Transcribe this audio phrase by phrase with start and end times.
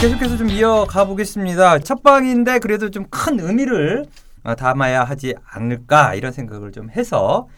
[0.00, 1.78] 계속해서 좀 이어가 보겠습니다.
[1.80, 4.06] 첫 방인데 그래도 좀 큰 의미를
[4.42, 7.48] 어, 담아야 하지 않을까 이런 생각을 좀 해서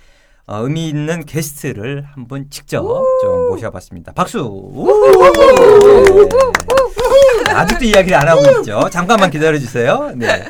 [0.47, 2.83] 어, 의미 있는 게스트를 한번 직접
[3.23, 4.13] 좀 모셔봤습니다.
[4.13, 4.41] 박수.
[7.47, 7.53] 네.
[7.53, 8.88] 아직도 이야기를 안 하고 있죠.
[8.90, 10.11] 잠깐만 기다려 주세요.
[10.17, 10.45] 네.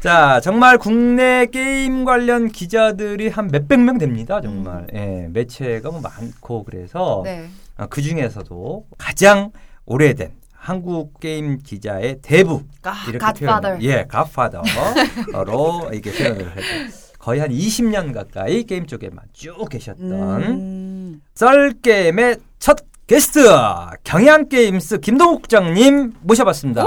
[0.00, 4.40] 자, 정말 국내 게임 관련 기자들이 한 몇백 명 됩니다.
[4.40, 4.86] 정말.
[4.94, 7.48] 예, 매체가 뭐 많고 그래서 네.
[7.76, 9.50] 어, 그 중에서도 가장
[9.84, 10.30] 오래된
[10.70, 13.18] 한국 게임 기자의 대부 가, 이렇게.
[13.76, 21.22] 표현을- 예, Godfather로 이렇게 표현을 해서 거의 한 20년 가까이 게임 쪽에만 쭉 계셨던 음.
[21.36, 23.38] 썰 게임의 첫 게스트
[24.02, 26.82] 경향 게임스 김동욱 국장님 모셔봤습니다.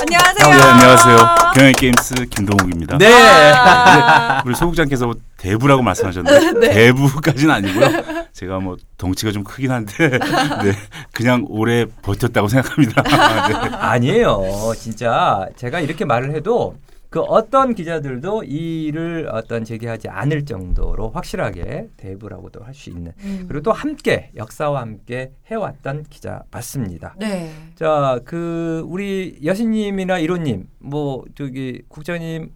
[0.00, 0.48] 안녕하세요.
[0.48, 1.16] 네, 안녕하세요.
[1.54, 2.98] 경향 게임스 김동욱입니다.
[2.98, 3.06] 네.
[3.52, 8.02] 아, 우리 소 국장께서 뭐 대부라고 말씀하셨는데 대부까지는 아니고요.
[8.32, 10.72] 제가 뭐 덩치가 좀 크긴 한데 네,
[11.12, 13.02] 그냥 오래 버텼다고 생각합니다.
[13.02, 13.54] 네.
[13.78, 14.72] 아니에요.
[14.76, 16.74] 진짜 제가 이렇게 말을 해도
[17.12, 23.44] 그 어떤 기자들도 이를 어떤 제기하지 않을 정도로 확실하게 대부라고도 할 수 있는 음.
[23.46, 27.14] 그리고 또 함께 역사와 함께 해왔던 기자 맞습니다.
[27.18, 27.52] 네.
[27.74, 32.50] 자, 그 우리 여신님이나 이로님, 뭐 저기 국장님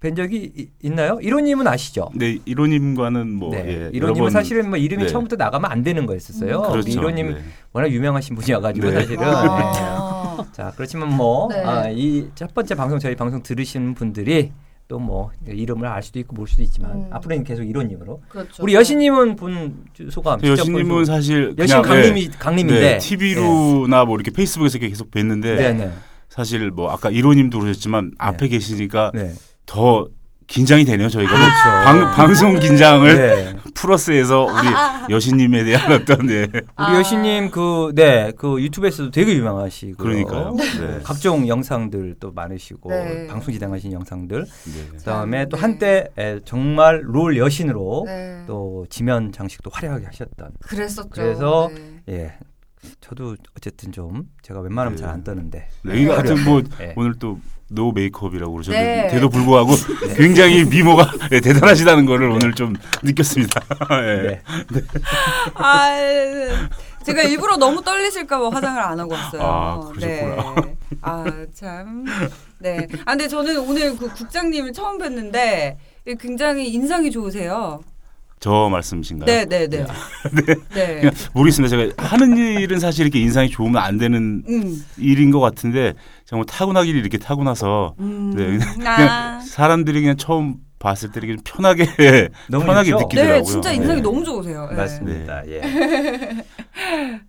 [0.00, 1.18] 뵌 적이 이- 있나요?
[1.22, 2.10] 이로님은 아시죠?
[2.14, 5.08] 네, 이로님과는 뭐 네, 예, 이로님은 번- 사실은 뭐 이름이 네.
[5.08, 6.60] 처음부터 나가면 안 되는 거였었어요.
[6.60, 6.90] 음, 그렇죠.
[6.90, 7.40] 이로님 네.
[7.72, 8.94] 워낙 유명하신 분이어가지고 네.
[8.96, 9.20] 사실은.
[9.20, 9.24] 네.
[10.24, 10.44] 아.
[10.52, 11.62] 자, 그렇지만 뭐, 네.
[11.62, 14.52] 아, 이 첫 번째 방송, 저희 방송 들으시는 분들이
[14.88, 17.06] 또 뭐, 이름을 알 수도 있고 모를 수도 있지만, 음.
[17.10, 18.20] 앞으로는 계속 이론님으로.
[18.28, 18.62] 그렇죠.
[18.62, 20.40] 우리 여신님은 본 소감.
[20.42, 22.80] 여신님은 본 소- 사실 여신 그냥, 강림이, 강림인데.
[22.80, 25.92] 네, TV로나 뭐 이렇게 페이스북에서 이렇게 계속 뵀는데 네, 네.
[26.28, 29.32] 사실 뭐 아까 이로님도 그러셨지만 앞에 계시니까 네.
[29.66, 30.06] 더
[30.46, 31.08] 긴장이 되네요.
[31.08, 31.62] 저희가 뭐 그렇죠.
[31.84, 33.53] 방, 방송 긴장을 네.
[33.74, 36.46] 플러스해서 우리 여신님에 대한 어떤 네.
[36.52, 36.94] 우리 아.
[36.98, 40.02] 여신님 그, 네, 그 유튜브에서도 되게 유명하시고.
[40.02, 40.54] 그러니까요.
[40.56, 41.00] 네.
[41.02, 43.26] 각종 영상들 또 많으시고, 네.
[43.26, 44.44] 방송 진행하신 영상들.
[44.44, 44.88] 네.
[44.96, 45.60] 그 다음에 또 네.
[45.60, 48.44] 한때 에, 정말 롤 여신으로 네.
[48.46, 50.52] 또 지면 장식도 화려하게 하셨던.
[50.60, 51.08] 그랬었죠.
[51.10, 51.70] 그래서
[52.06, 52.14] 네.
[52.14, 52.32] 예.
[53.00, 55.02] 저도 어쨌든 좀 제가 웬만하면 네.
[55.02, 55.68] 잘안 떠는데.
[55.82, 56.94] 네, 이거 하여튼 뭐 네.
[56.96, 57.38] 오늘 또
[57.70, 59.08] 노 메이크업이라고 그러셨는데 네.
[59.08, 59.72] 돼도 불구하고
[60.16, 63.60] 굉장히 미모가 네, 대단하시다는 거를 오늘 좀 느꼈습니다.
[64.02, 64.22] 네.
[64.22, 64.42] 네.
[65.54, 65.88] 아,
[67.04, 69.42] 제가 일부러 너무 떨리실까 봐 화장을 안 하고 왔어요.
[69.42, 70.54] 아, 그러셨구나.
[70.60, 70.76] 네.
[71.00, 71.24] 아,
[71.54, 72.04] 참.
[72.58, 72.86] 네.
[73.06, 75.76] 아, 근데 저는 오늘 그 국장님을 처음 뵀는데
[76.20, 77.80] 굉장히 인상이 좋으세요.
[78.44, 79.24] 저 말씀이신가요?
[79.24, 79.86] 네, 네, 네.
[80.74, 80.84] 네.
[81.00, 81.74] 그냥 모르겠습니다.
[81.74, 84.84] 제가 하는 일은 사실 이렇게 인상이 좋으면 안 되는 음.
[84.98, 85.94] 일인 것 같은데
[86.26, 88.34] 정말 타고나기를 이렇게 타고나서 음.
[88.36, 88.96] 네, 그냥, 아.
[89.40, 93.04] 그냥 사람들이 그냥 처음 봤을 때 이렇게 편하게 너무 편하게 좋죠?
[93.04, 93.38] 느끼더라고요.
[93.38, 94.02] 네, 진짜 인상이 네.
[94.02, 94.66] 너무 좋으세요.
[94.68, 94.76] 네.
[94.76, 95.42] 맞습니다.
[95.48, 95.62] 예.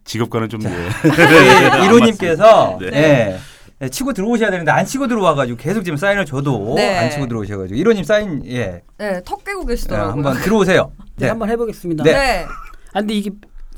[0.03, 0.69] 직업과는 좀 네.
[1.05, 3.39] 우리 이로님께서 네.
[3.81, 3.86] 예.
[3.86, 6.97] 예, 치고 들어오셔야 되는데 안 치고 들어와가지고 계속 지금 사인을 줘도 네.
[6.97, 10.12] 안 치고 들어오셔가지고 이로님 사인 예, 네, 턱 깨고 예, 계시더라고요.
[10.13, 10.91] 한번 들어오세요.
[11.18, 12.03] 네, 한번 해보겠습니다.
[12.03, 12.13] 네.
[12.13, 12.46] 네.
[12.94, 13.31] 아, 근데 이게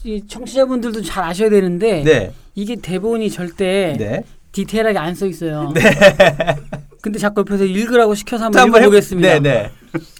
[0.03, 4.23] 이 청취자분들도 잘 아셔야 되는데 네, 이게 대본이 절대 네.
[4.51, 5.71] 디테일하게 안 써 있어요.
[5.73, 5.81] 네.
[7.01, 9.27] 근데 자꾸 옆에서 읽으라고 시켜서 자, 한번 한번 읽어보겠습니다.
[9.27, 9.71] 네, 네.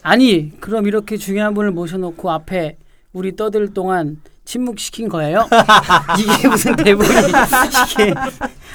[0.04, 2.78] 아니 그럼 이렇게 중요한 분을 모셔놓고 앞에
[3.14, 5.47] 우리 떠들 동안 침묵시킨 거예요?
[6.18, 8.13] 이게 무슨 대본이 이게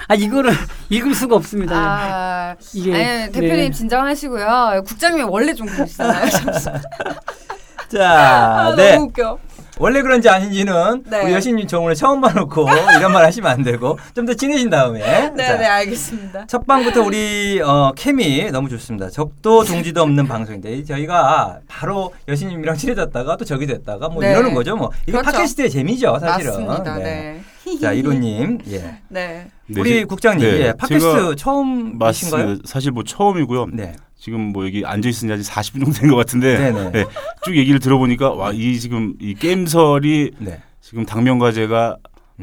[0.07, 0.53] 아 이거를
[0.91, 1.75] 읽을 수가 없습니다.
[1.75, 3.71] 아, 이게 아니, 대표님 네.
[3.71, 4.83] 진정하시고요.
[4.87, 6.29] 국장님이 원래 좀 그러시잖아요.
[7.89, 8.95] 자, 아, 네.
[8.95, 9.39] 너무 웃겨.
[9.79, 11.23] 원래 그런지 아닌지는 네.
[11.25, 12.67] 우리 여신님 저 오늘 처음 봐놓고
[12.99, 15.01] 이런 말 하시면 안 되고 좀 더 친해진 다음에.
[15.01, 16.47] 네, 자, 네, 알겠습니다.
[16.47, 19.09] 첫 방부터 우리 어, 케미 너무 좋습니다.
[19.11, 24.31] 적도 동지도 없는 방송인데 저희가 바로 여신님이랑 친해졌다가 또 적이 됐다가 뭐 네.
[24.31, 24.77] 이러는 거죠.
[24.77, 25.33] 뭐 이게 그렇죠.
[25.33, 26.67] 팟캐스트의 재미죠, 사실은.
[26.67, 26.99] 맞습니다.
[26.99, 27.41] 네.
[27.81, 28.79] 자 이로님, 예.
[29.09, 29.47] 네.
[29.67, 32.59] 네, 우리 제- 국장님, 네, 예, 팟캐스트 처음이신가요?
[32.65, 33.67] 사실 뭐 처음이고요.
[33.73, 33.95] 네.
[34.25, 36.91] 지금 뭐 여기 앉아 있은 지 40분 정도 된 것 같은데 네네.
[36.93, 37.05] 네,
[37.45, 40.61] 쭉 얘기를 들어보니까 와 이 지금 이 게임설이 네.
[40.81, 41.97] 지금 당면과제가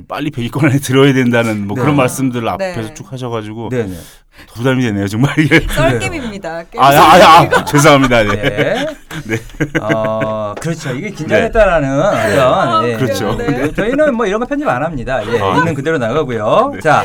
[0.07, 1.81] 빨리 100위권 안에 들어야 된다는 뭐 네.
[1.81, 2.71] 그런 말씀들을 네.
[2.71, 3.95] 앞에서 쭉 하셔가지고 네네.
[4.47, 5.59] 더 부담이 되네요 정말 이게.
[5.71, 6.63] 썰게임입니다.
[6.71, 8.23] 게임 아, 아, 아, 아, 죄송합니다.
[8.23, 8.35] 네.
[8.35, 8.85] 네.
[9.25, 9.37] 네.
[9.81, 10.91] 어, 그렇죠.
[10.95, 12.89] 이게 긴장했다라는 어떤.
[12.89, 12.95] 예.
[12.97, 13.35] 그렇죠.
[13.37, 13.71] 네.
[13.73, 15.21] 저희는 뭐 이런 거 편집 안 합니다.
[15.33, 15.39] 예.
[15.39, 15.57] 아.
[15.57, 16.71] 있는 그대로 나가고요.
[16.75, 16.79] 네.
[16.81, 17.03] 자,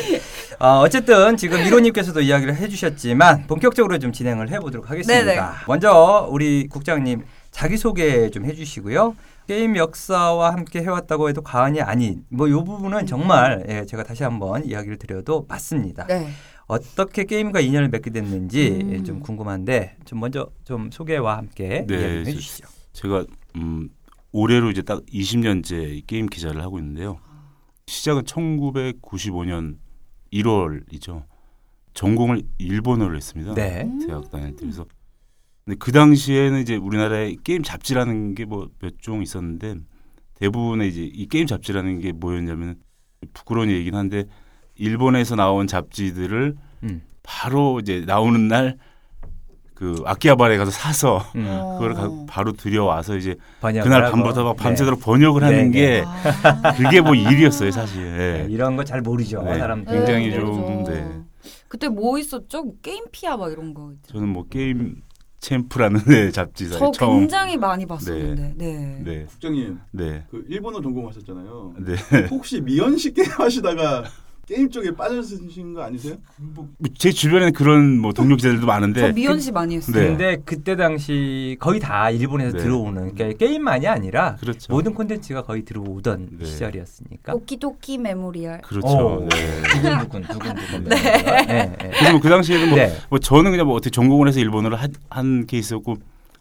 [0.61, 5.25] 어, 어쨌든 지금 이로님께서도 이야기를 해주셨지만 본격적으로 좀 진행을 해보도록 하겠습니다.
[5.25, 5.41] 네네.
[5.67, 9.17] 먼저 우리 국장님 자기 소개 좀 해주시고요.
[9.47, 14.97] 게임 역사와 함께 해왔다고 해도 과언이 아닌 뭐이 부분은 정말 예, 제가 다시 한번 이야기를
[14.99, 16.07] 드려도 맞습니다.
[16.07, 16.29] 네.
[16.67, 18.93] 어떻게 게임과 인연을 맺게 됐는지 음.
[18.95, 22.69] 예, 좀 궁금한데 좀 먼저 좀 소개와 함께 네, 이야기 좀 저- 해주시죠.
[22.95, 23.25] 제가
[23.57, 23.91] 음,
[24.33, 27.19] 올해로 이제 딱 20년째 게임 기자를 하고 있는데요.
[27.87, 29.77] 시작은 1995년
[30.35, 31.25] 1월이죠.
[31.95, 33.55] 전공을 일본어를 했습니다.
[33.55, 33.89] 네.
[34.07, 34.85] 대학 다닐 때 그래서
[35.65, 39.77] 근데 그 당시에는 이제 우리나라에 게임 잡지라는 게 뭐 몇 종 있었는데
[40.35, 42.77] 대부분의 이제 이 게임 잡지라는 게 뭐였냐면
[43.33, 44.25] 부끄러운 얘기긴 한데
[44.75, 47.03] 일본에서 나온 잡지들을 음.
[47.23, 48.77] 바로 이제 나오는 날
[49.85, 51.47] 그 아키하바라에 가서 사서 음.
[51.47, 51.79] 어.
[51.79, 54.11] 그걸 가, 바로 들여와서 이제 번역을 그날.
[54.11, 54.63] 밤부터 막 네.
[54.63, 55.79] 밤새도록 번역을 네, 하는 네.
[55.79, 56.73] 게 아.
[56.73, 58.03] 그게 뭐 일이었어요 사실.
[58.03, 58.47] 네, 예.
[58.51, 59.59] 이런 거 잘 모르죠 네.
[59.59, 59.93] 사람들.
[59.95, 60.85] 굉장히 네, 좀.
[60.85, 61.07] 네.
[61.69, 62.73] 그때 뭐 있었죠?
[62.81, 63.93] 게임 피아 막 이런 거.
[64.07, 65.03] 저는 뭐 게임
[65.41, 68.55] 챔프라는 네, 잡지사에 저 처음 굉장히 많이 봤었는데.
[68.57, 69.03] 네.
[69.05, 71.75] 네, 국장님 네, 그 일본어 전공하셨잖아요.
[71.81, 71.95] 네.
[72.31, 74.05] 혹시 미연시 게임 하시다가
[74.47, 76.17] 게임 쪽에 빠져드신 거 아니세요?
[76.99, 79.95] 제 주변에는 그런 뭐 동료 기자들도 저 많은데 미연시 많이 했어요.
[79.97, 80.09] 네.
[80.09, 82.63] 근데 그때 당시 거의 다 일본에서 네.
[82.63, 84.73] 들어오는 그러니까 게임만이 아니라 그렇죠.
[84.73, 86.45] 모든 콘텐츠가 거의 들어오던 네.
[86.45, 87.33] 시절이었으니까.
[87.33, 88.61] ドキドキ 메모리얼.
[88.63, 88.87] 그렇죠.
[88.87, 89.29] 오.
[89.29, 89.63] 네.
[89.73, 90.85] 두근두근 두근두근.
[90.85, 90.97] 네.
[90.97, 91.45] 네.
[91.47, 91.77] 네.
[91.79, 92.97] 그래서 뭐그 당시에는 뭐, 네.
[93.11, 95.97] 뭐 저는 그냥 뭐 어떻게 전공을 해서 일본어를 한, 한 케이스였고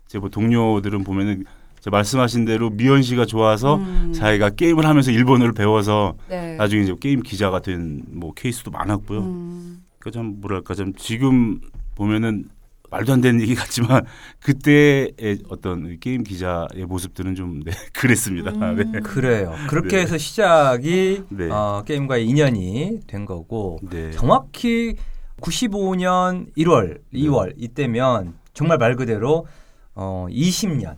[0.08, 1.46] 제 뭐 동료들은 보면은 제
[1.90, 4.14] 말씀하신 대로 미연시가 좋아서 음.
[4.14, 6.56] 자기가 게임을 하면서 일본어를 배워서 네.
[6.56, 9.20] 나중에 이제 게임 기자가 된 뭐 케이스도 많았고요.
[9.20, 9.84] 음.
[10.00, 11.60] 그참 뭐랄까 좀 지금
[11.96, 12.46] 보면은
[12.90, 14.06] 말도 안 되는 얘기 같지만
[14.40, 18.52] 그때의 어떤 게임 기자의 모습들은 좀 네, 그랬습니다.
[18.52, 18.92] 음.
[18.92, 19.00] 네.
[19.00, 19.56] 그래요.
[19.68, 20.02] 그렇게 네.
[20.04, 21.50] 해서 시작이 네.
[21.50, 24.12] 어, 게임과의 인연이 된 거고 네.
[24.12, 24.96] 정확히
[25.42, 29.48] 95년 1월, 2월 이때면 정말 말 그대로
[29.96, 30.96] 어 20년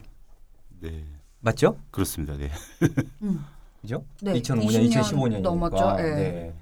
[0.86, 1.04] 네.
[1.42, 1.78] 맞죠?
[1.92, 2.36] 그렇습니다.
[2.38, 2.50] 네.
[3.22, 3.46] 음.
[3.82, 4.04] 그죠?
[4.22, 5.42] 네, 2005년, 20년 2015년이니까.
[5.42, 5.96] 넘었죠.
[5.98, 6.54] 네.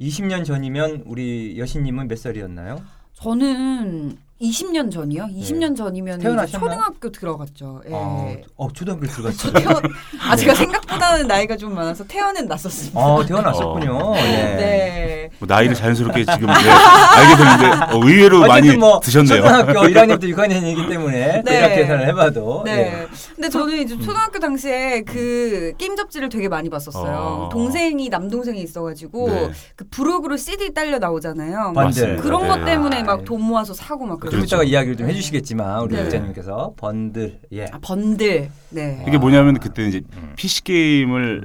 [0.00, 2.82] 20년 전이면 우리 여신님은 몇 살이었나요?
[3.14, 5.24] 저는 20년 전이요.
[5.24, 6.70] 20년 전이면 태어나셨나요?
[6.70, 7.82] 초등학교 들어갔죠.
[7.88, 7.90] 예.
[7.92, 9.52] 어, 어, 초등학교 들어갔어요.
[9.58, 9.82] 태어,
[10.28, 13.00] 아 제가 생각보다는 나이가 좀 많아서 태어는 났었습니다.
[13.00, 13.92] 아, 태어났었군요.
[13.96, 14.14] 어.
[14.14, 14.22] 네.
[14.56, 15.30] 네.
[15.40, 19.42] 뭐 나이를 자연스럽게 지금 네, 알게 되는데 어, 의외로 많이 뭐 드셨네요.
[19.42, 21.42] 초등학교 1학년부터 6학년이기 때문에 네.
[21.42, 23.07] 대략 계산을 해봐도 네.
[23.30, 23.34] 예.
[23.34, 23.82] 근데 저는 음.
[23.82, 27.16] 이제 초등학교 당시에 그 게임 잡지를 되게 많이 봤었어요.
[27.16, 27.48] 어.
[27.50, 29.50] 동생이 남동생이 있어가지고 네.
[29.76, 31.72] 그 부록으로 CD 딸려 나오잖아요.
[31.72, 32.22] 맞습니다.
[32.22, 32.48] 그런 네.
[32.48, 34.44] 것 때문에 아, 막돈 모아서 사고 막좀 그랬죠.
[34.46, 36.04] 이따가 이야기를 좀 해주시겠지만 우리 네.
[36.04, 37.66] 기자님께서 번들 예.
[37.66, 38.50] 아, 번들.
[38.70, 39.04] 네.
[39.08, 40.32] 이게 뭐냐면 그때 이제 음.
[40.36, 41.44] PC 게임을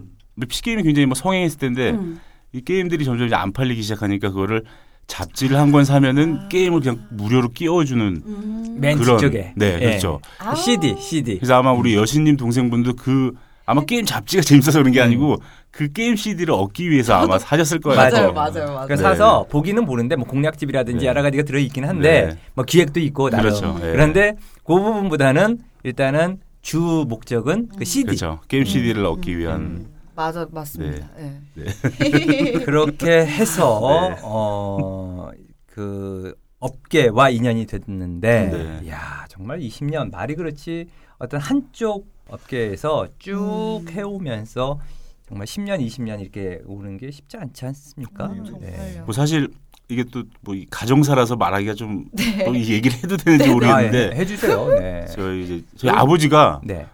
[0.49, 2.19] PC 게임이 굉장히 뭐 성행했을 텐데 음.
[2.51, 4.63] 이 게임들이 점점 이제 안 팔리기 시작하니까 그거를
[5.07, 6.47] 잡지를 한 권 사면은 아.
[6.47, 8.77] 게임을 그냥 무료로 끼워주는 음.
[8.79, 9.85] 맨 그런 뒤쪽에 네 예.
[9.85, 10.19] 그렇죠.
[10.39, 10.55] 아.
[10.55, 13.33] CD CD 그래서 아마 우리 여신님 동생분도 그
[13.65, 15.37] 아마 게임 잡지가 재밌어서 그런 게 아니고
[15.71, 17.97] 그 게임 CD를 얻기 위해서 아마 사셨을 거예요.
[17.97, 18.31] 맞아요, 어.
[18.33, 18.65] 맞아요, 맞아요.
[18.65, 19.01] 그러니까 네.
[19.01, 21.07] 사서 보기는 모르는데 뭐 공략집이라든지 네.
[21.09, 22.37] 여러 가지가 들어 있긴 한데 네.
[22.55, 23.79] 뭐 기획도 있고 나름 그렇죠.
[23.83, 23.91] 예.
[23.91, 24.35] 그런데
[24.65, 28.39] 그 부분보다는 일단은 주 목적은 그 CD 그렇죠.
[28.47, 29.87] 게임 CD를 얻기 위한 음.
[30.15, 31.07] 맞아, 맞습니다.
[31.17, 31.39] 네.
[32.65, 33.79] 그렇게 해서
[34.09, 34.19] 네.
[34.23, 35.31] 어,
[35.65, 38.89] 그 업계와 인연이 됐는데 네.
[38.89, 40.87] 야 정말 20년 말이 그렇지
[41.17, 43.89] 어떤 한쪽 업계에서 쭉 음.
[43.89, 44.79] 해오면서
[45.27, 48.27] 정말 10년 20년 이렇게 오는 게 쉽지 않지 않습니까?
[48.27, 49.01] 음, 네.
[49.05, 49.49] 뭐 사실
[49.89, 52.45] 이게 또 뭐 가정사라서 말하기가 좀 네.
[52.69, 54.67] 얘기를 해도 되는지 아, 예, 모르겠는데 해주세요.
[54.79, 55.05] 네.
[55.07, 56.85] 저희 이제 저희 아버지가 네.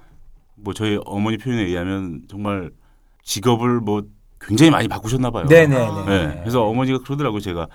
[0.55, 2.71] 뭐 저희 어머니 표현에 의하면 정말
[3.29, 4.01] 직업을 뭐
[4.41, 5.45] 굉장히 많이 바꾸셨나 봐요.
[5.47, 5.85] 네네네.
[5.85, 6.05] 아.
[6.07, 6.39] 네.
[6.41, 7.39] 그래서 어머니가 그러더라고요.
[7.39, 7.67] 제가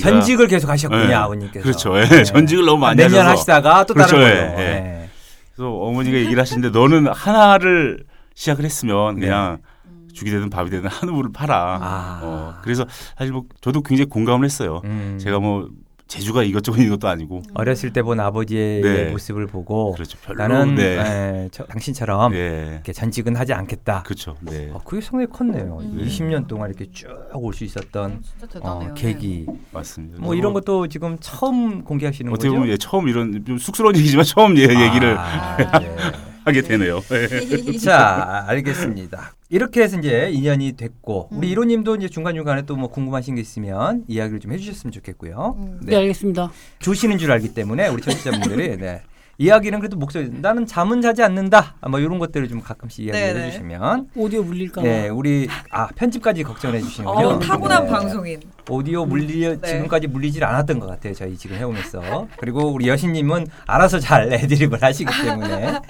[0.00, 1.14] 전직을 계속 하셨군요, 네.
[1.14, 1.62] 아버님께서.
[1.64, 1.98] 그렇죠.
[1.98, 2.22] 예, 네.
[2.22, 4.60] 전직을 너무 많이 하셔서 하시다가 또 그렇죠, 다른 예, 걸로.
[4.60, 4.64] 예.
[4.64, 5.08] 네.
[5.54, 8.04] 그래서 어머니가 얘기를 하시는데 너는 하나를
[8.34, 9.26] 시작을 했으면 네.
[9.26, 10.08] 그냥 음.
[10.14, 11.78] 죽이 되든 밥이 되든 한 우를 팔아.
[11.82, 12.20] 아.
[12.22, 12.86] 어, 그래서
[13.18, 14.82] 사실 뭐 저도 굉장히 공감을 했어요.
[14.84, 15.18] 음.
[15.20, 15.68] 제가 뭐
[16.08, 19.04] 재주가 이것저것 있는 것도 아니고 어렸을 때 본 아버지의 네.
[19.10, 20.18] 모습을 보고 그렇죠.
[20.22, 20.98] 별로 나는 네.
[20.98, 22.70] 에, 저, 당신처럼 네.
[22.74, 24.02] 이렇게 전직은 하지 않겠다.
[24.02, 24.36] 그렇죠.
[24.40, 24.70] 네.
[24.72, 25.78] 어, 그게 상당히 컸네요.
[25.80, 26.04] 음.
[26.04, 28.90] 20년 동안 이렇게 쭉 올 수 있었던 대단해요.
[28.90, 29.46] 어, 계기.
[29.72, 30.18] 맞습니다.
[30.20, 32.58] 뭐 이런 것도 지금 처음 공개하시는 어떻게 거죠?
[32.58, 35.96] 보면 예, 처음 이런 좀 쑥스러운 얘기지만 처음 예, 얘기를 아, 네.
[36.44, 37.00] 하게 되네요.
[37.12, 37.26] 예.
[37.28, 37.78] 네.
[37.78, 39.32] 자, 알겠습니다.
[39.52, 41.52] 이렇게 해서 이제 인연이 됐고 우리 음.
[41.52, 45.56] 이로님도 이제 중간 중간에 또 뭐 궁금하신 게 있으면 이야기를 좀 해주셨으면 좋겠고요.
[45.58, 45.80] 음.
[45.84, 46.50] 네, 알겠습니다.
[46.78, 49.02] 주시는 줄 알기 때문에 우리 청취자분들이 네.
[49.42, 51.74] 이야기는 그래도 목소리 나는 잠은 자지 않는다.
[51.80, 53.50] 아, 뭐 이런 것들을 좀 가끔씩 이야기해.
[53.50, 54.86] 주시면 오디오 물릴까 봐.
[54.86, 57.26] 네, 우리 아 편집까지 걱정해 주시는군요.
[57.26, 57.90] 어, 타고난 네.
[57.90, 58.40] 방송인.
[58.70, 59.60] 오디오 물리 네.
[59.60, 61.12] 지금까지 물리질 않았던 것 같아요.
[61.14, 65.80] 저희 지금 해오면서 그리고 우리 여신님은 알아서 잘 애드립을 하시기 때문에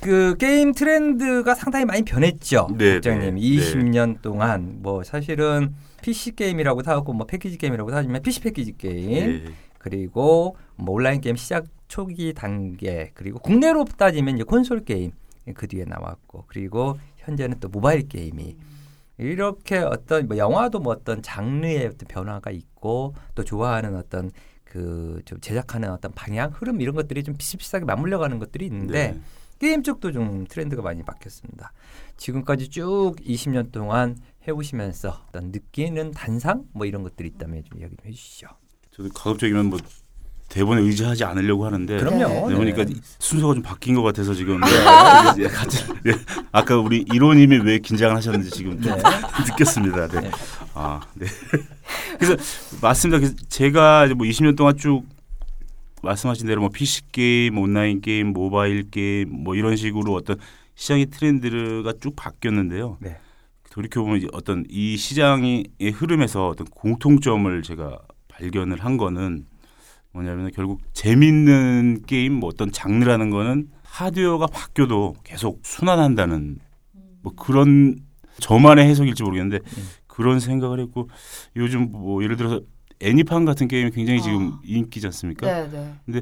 [0.00, 2.68] 그 게임 트렌드가 상당히 많이 변했죠.
[2.76, 8.40] 네, 국장님 네, 20년 동안 뭐 사실은 PC 게임이라고 사고 뭐 패키지 게임이라고 사지만 PC
[8.42, 9.52] 패키지 게임 예.
[9.78, 15.12] 그리고 뭐 온라인 게임 시작 초기 단계 그리고 국내로 따지면 이제 콘솔 게임
[15.54, 18.56] 그 뒤에 나왔고 그리고 현재는 또 모바일 게임이
[19.18, 24.30] 이렇게 어떤 뭐 영화도 뭐 어떤 장르의 어떤 변화가 있고 또 좋아하는 어떤
[24.64, 29.20] 그 좀 제작하는 어떤 방향, 흐름 이런 것들이 좀 비슷비슷하게 맞물려 가는 것들이 있는데 네.
[29.58, 31.72] 게임 쪽도 좀 트렌드가 많이 바뀌었습니다.
[32.16, 34.16] 지금까지 쭉 20년 동안
[34.48, 38.48] 해오시면서 어떤 느끼는 단상 뭐 이런 것들이 있다면 좀 이야기 좀 해주시죠.
[38.90, 39.78] 저도 가급적이면 뭐
[40.52, 42.50] 대본에 의지하지 않으려고 하는데 그럼요.
[42.50, 42.92] 네, 보니까 네.
[43.18, 44.66] 순서가 좀 바뀐 것 같아서 지금 네.
[45.32, 46.12] 이제 같이 네.
[46.52, 48.92] 아까 우리 이로님이 왜 긴장을 하셨는지 지금 좀
[49.48, 50.08] 느꼈습니다.
[50.08, 50.20] 네.
[50.20, 50.30] 네.
[50.74, 51.24] 아, 네.
[52.20, 52.36] 그래서
[52.82, 53.18] 맞습니다.
[53.18, 55.04] 그래서 제가 이제 뭐 20년 동안 쭉
[56.02, 60.36] 말씀하신 대로 뭐 PC 게임, 온라인 게임, 모바일 게임 뭐 이런 식으로 어떤
[60.74, 62.98] 시장의 트렌드가 쭉 바뀌었는데요.
[63.00, 63.16] 네.
[63.70, 69.46] 돌이켜 보면 어떤 이 시장의 흐름에서 어떤 공통점을 제가 발견을 한 거는
[70.12, 76.58] 뭐냐면 결국 재밌는 게임 뭐 어떤 장르라는 거는 하드웨어가 바뀌어도 계속 순환한다는
[77.22, 77.96] 뭐 그런
[78.38, 79.88] 저만의 해석일지 모르겠는데 음.
[80.06, 81.08] 그런 생각을 했고
[81.56, 82.60] 요즘 뭐 예를 들어서
[83.00, 84.22] 애니판 같은 게임이 굉장히 아.
[84.22, 85.66] 지금 인기지 않습니까?
[85.68, 86.20] 네, 네.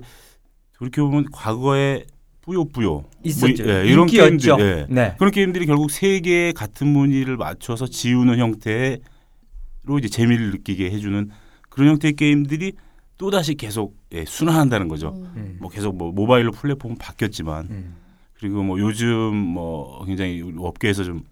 [0.77, 2.05] 돌이켜 보면 과거에
[2.43, 3.65] 뿌요뿌요 있었죠.
[3.65, 4.57] 뭐, 예, 이런 인기였죠.
[4.57, 4.95] 게임들 예.
[4.95, 5.15] 네.
[5.19, 11.31] 그런 게임들이 결국 세 개의 같은 무늬를 맞춰서 지우는 형태로 이제 재미를 느끼게 해주는
[11.69, 12.73] 그런 형태의 게임들이
[13.21, 15.11] 또 다시 계속 예, 순환한다는 거죠.
[15.11, 15.33] 음.
[15.37, 15.59] 음.
[15.61, 17.97] 뭐 계속 뭐 모바일로 플랫폼 바뀌었지만 음.
[18.33, 21.23] 그리고 뭐 요즘 뭐 굉장히 업계에서 좀,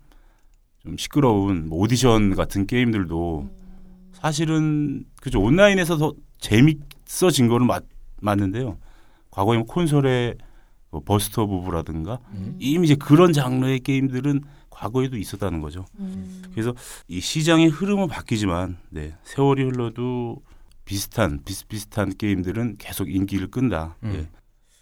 [0.83, 3.49] 좀 시끄러운 뭐 오디션 같은 게임들도
[4.13, 7.85] 사실은 그죠 온라인에서 더 재밌어진 거는 맞,
[8.21, 8.77] 맞는데요.
[9.31, 10.35] 과거에 뭐 콘솔의
[10.91, 12.57] 뭐 버스터 부부라든가 음.
[12.59, 15.87] 이미 이제 그런 장르의 게임들은 과거에도 있었다는 거죠.
[16.01, 16.43] 음.
[16.53, 16.75] 그래서
[17.09, 20.43] 이 시장의 흐름은 바뀌지만 네, 세월이 흘러도
[20.89, 23.97] 비슷한 비슷비슷한 게임들은 계속 인기를 끈다.
[24.05, 24.13] 음.
[24.15, 24.39] 예.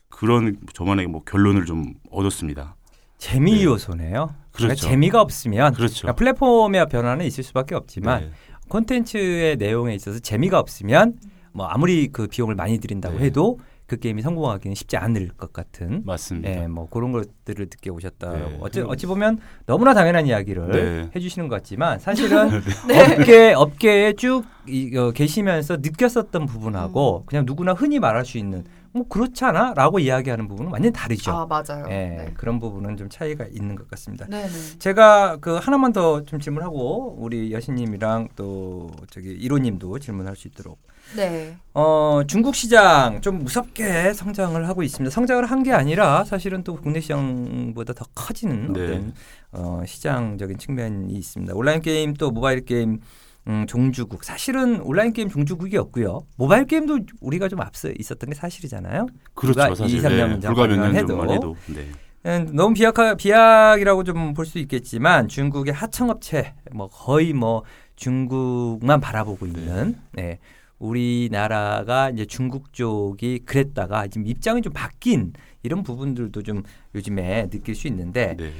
[0.08, 2.76] 그런 저만의 뭐 결론을 좀 얻었습니다.
[3.18, 3.64] 재미 네.
[3.64, 4.28] 요소네요.
[4.52, 4.86] 그러니까 그렇죠.
[4.86, 6.02] 재미가 없으면 그렇죠.
[6.02, 8.30] 그러니까 플랫폼의 변화는 있을 수밖에 없지만 네.
[8.68, 11.18] 콘텐츠의 내용에 있어서 재미가 없으면
[11.50, 13.24] 뭐 아무리 그 비용을 많이 들인다고 네.
[13.24, 16.50] 해도 그 게임이 성공하기는 쉽지 않을 것 같은 맞습니다.
[16.50, 18.32] 예, 뭐 그런 것들을 느껴 오셨다.
[18.32, 18.58] 네.
[18.60, 21.10] 어찌 어찌 보면 너무나 당연한 이야기를 네.
[21.14, 22.48] 해주시는 것 같지만 사실은
[23.18, 28.64] 업계 업계에 쭉 이, 어, 계시면서 느꼈었던 부분하고 그냥 누구나 흔히 말할 수 있는
[28.96, 31.32] 뭐 그렇잖아라고 이야기하는 부분은 완전히 다르죠.
[31.32, 31.84] 아 맞아요.
[31.88, 32.34] 예, 네.
[32.36, 34.26] 그런 부분은 좀 차이가 있는 것 같습니다.
[34.28, 34.78] 네, 네.
[34.78, 40.78] 제가 그 하나만 더 좀 질문하고 우리 여신님이랑 또 저기 이로님도 질문할 수 있도록.
[41.14, 41.56] 네.
[41.72, 45.12] 어 중국 시장 좀 무섭게 성장을 하고 있습니다.
[45.14, 48.82] 성장을 한 게 아니라 사실은 또 국내 시장보다 더 커지는 네.
[48.84, 49.12] 어떤
[49.52, 51.54] 어, 시장적인 측면이 있습니다.
[51.54, 53.00] 온라인 게임 또 모바일 게임
[53.48, 56.20] 음, 종주국 사실은 온라인 게임 종주국이었고요.
[56.36, 59.06] 모바일 게임도 우리가 좀 앞서 있었던 게 사실이잖아요.
[59.34, 59.74] 그렇죠.
[59.74, 60.46] 사실 2, 3년 네.
[60.46, 61.86] 불과 몇년 전만 해도 네.
[62.26, 67.62] 음, 너무 비약 비약이라고 좀 볼 수 있겠지만 중국의 하청업체 뭐 거의 뭐
[67.94, 70.38] 중국만 바라보고 있는 네.
[70.78, 76.62] 우리나라가 이제 중국 쪽이 그랬다가 지금 입장이 좀 바뀐 이런 부분들도 좀
[76.94, 78.52] 요즘에 느낄 수 있는데 네.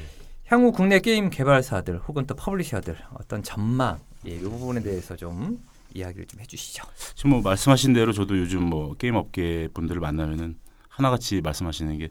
[0.47, 5.59] 향후 국내 게임 개발사들 혹은 또 publisher들 어떤 전망 예, 이 부분에 대해서 좀
[5.95, 6.85] 이야기를 좀 해주시죠.
[7.15, 10.57] 지금 뭐 말씀하신 대로 저도 요즘 뭐 게임 업계 분들을 만나면은
[10.89, 12.09] 하나같이 말씀하시는 게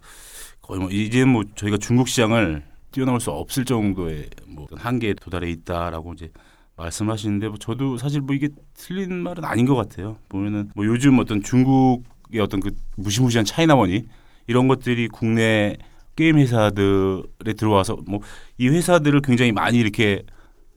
[0.62, 6.14] 거의 뭐 이제 뭐 저희가 중국 시장을 뛰어넘을 수 없을 정도의 뭐 한계에 도달해 있다라고
[6.14, 6.32] 이제
[6.78, 10.18] 말씀하시는데 뭐 저도 사실 뭐 이게 틀린 말은 아닌 것 같아요.
[10.30, 14.08] 보면은 뭐 요즘 어떤 중국의 어떤 그 무시무시한 차이나머니
[14.48, 15.78] 이런 것들이 국내
[16.16, 18.22] 게임 회사들에 들어와서 뭐
[18.58, 20.24] 이 회사들을 굉장히 많이 이렇게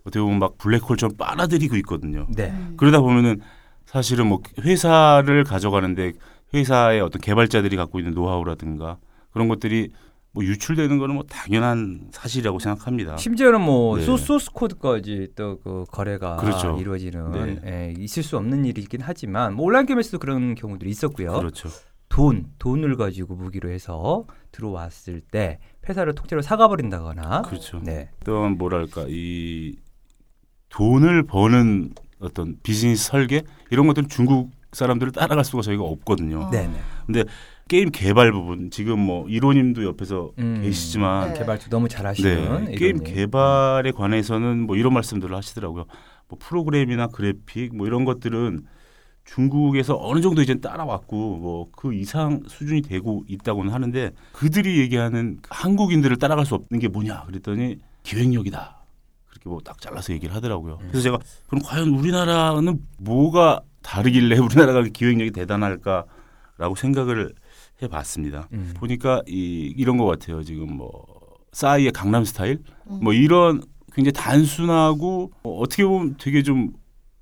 [0.08, 2.26] 어떻게 보면 막 블랙홀처럼 빨아들이고 있거든요.
[2.34, 2.50] 네.
[2.50, 2.74] 음.
[2.76, 3.40] 그러다 보면은
[3.86, 6.12] 사실은 뭐 회사를 가져가는데
[6.52, 8.98] 회사의 어떤 개발자들이 갖고 있는 노하우라든가
[9.30, 9.90] 그런 것들이
[10.32, 13.16] 뭐 유출되는 거는 뭐 당연한 사실이라고 생각합니다.
[13.16, 14.04] 심지어는 뭐 네.
[14.04, 16.76] 소, 소스 코드까지 또 그 거래가 그렇죠.
[16.78, 21.32] 이루어지는 예, 있을 수 없는 일이긴 하지만 뭐 온라인 게임에서도 그런 경우들이 있었고요.
[21.32, 21.68] 그렇죠.
[22.10, 27.80] 돈 돈을 가지고 무기로 해서 들어왔을 때 회사를 통째로 사가버린다거나 그렇죠.
[27.82, 28.10] 네.
[28.22, 29.76] 어떤 뭐랄까 이
[30.70, 36.40] 돈을 버는 어떤 비즈니스 설계 이런 것들은 중국 사람들을 따라갈 수가 저희가 없거든요.
[36.40, 36.50] 어.
[36.50, 37.24] 네네.
[37.68, 40.62] 게임 개발 부분 지금 뭐 이로님도 옆에서 음.
[40.62, 41.38] 계시지만 네.
[41.40, 45.84] 개발도 너무 잘하시는 네, 게임 개발에 관해서는 뭐 이런 말씀들을 하시더라고요.
[46.28, 48.64] 뭐 프로그램이나 그래픽 뭐 이런 것들은
[49.26, 56.16] 중국에서 어느 정도 이제 따라왔고 뭐 그 이상 수준이 되고 있다고는 하는데 그들이 얘기하는 한국인들을
[56.16, 58.77] 따라갈 수 없는 게 뭐냐 그랬더니 기획력이다.
[59.38, 60.78] 그렇게 뭐 딱 잘라서 얘기를 하더라고요.
[60.88, 61.18] 그래서 제가
[61.48, 67.32] 그럼 과연 우리나라는 뭐가 다르길래 우리나라가 기획력이 대단할까라고 생각을
[67.82, 68.48] 해봤습니다.
[68.52, 68.74] 음.
[68.76, 70.42] 보니까 이 이런 것 같아요.
[70.42, 71.04] 지금 뭐
[71.52, 72.58] 싸이의 강남 스타일
[72.90, 73.00] 음.
[73.02, 76.72] 뭐 이런 굉장히 단순하고 어, 어떻게 보면 되게 좀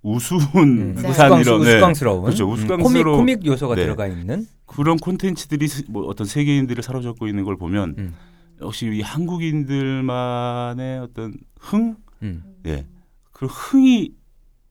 [0.03, 1.09] 우스운 음, 네.
[1.09, 1.75] 우스꽝스, 이런 네.
[1.75, 2.49] 우스꽝스러운 그렇죠.
[2.49, 3.83] 음, 우스꽝스러운- 코믹 코믹 요소가 네.
[3.85, 8.15] 들어가 있는 그런 콘텐츠들이 스- 뭐 어떤 세계인들을 사로잡고 있는 걸 보면 음.
[8.63, 11.97] 역시 이 한국인들만의 어떤 흥,
[12.27, 12.55] 음.
[12.67, 12.87] 예,
[13.33, 14.11] 그 흥이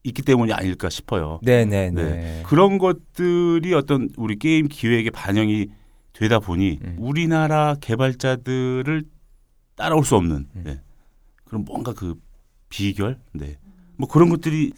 [0.04, 1.40] 있기 때문이 아닐까 싶어요.
[1.42, 1.90] 네네네.
[1.90, 2.42] 네.
[2.46, 5.66] 그런 것들이 어떤 우리 게임 기획에 반영이
[6.12, 6.96] 되다 보니 음.
[6.98, 9.04] 우리나라 개발자들을
[9.74, 10.62] 따라올 수 없는 음.
[10.64, 10.80] 네.
[11.44, 12.14] 그런 뭔가 그
[12.68, 13.58] 비결, 네,
[13.96, 14.72] 뭐 그런 것들이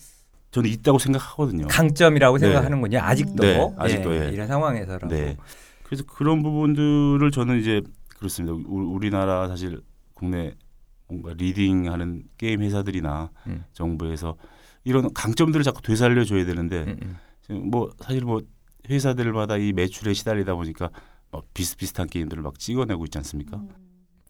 [0.51, 1.67] 저는 있다고 생각하거든요.
[1.69, 2.47] 강점이라고 네.
[2.47, 2.99] 생각하는군요.
[3.01, 3.43] 아직도.
[3.43, 4.31] 네, 아직도, 예, 예.
[4.31, 5.09] 이런 상황에서라도.
[5.09, 5.37] 네.
[5.85, 7.83] 그래서 그런 부분들을 저는 이제
[8.19, 8.55] 그렇습니다.
[8.55, 9.81] 우- 우리나라 사실
[10.15, 10.55] 국내
[11.09, 13.65] 뭔가 leading하는 게임 회사들이나 음.
[13.73, 14.37] 정부에서
[14.85, 17.17] 이런 강점들을 자꾸 되살려 줘야 되는데 음, 음.
[17.41, 18.41] 지금 뭐 사실 뭐
[18.89, 20.91] 회사들마다 이 매출에 시달리다 보니까
[21.31, 23.61] 뭐 비슷비슷한 게임들을 막 찍어내고 있지 않습니까?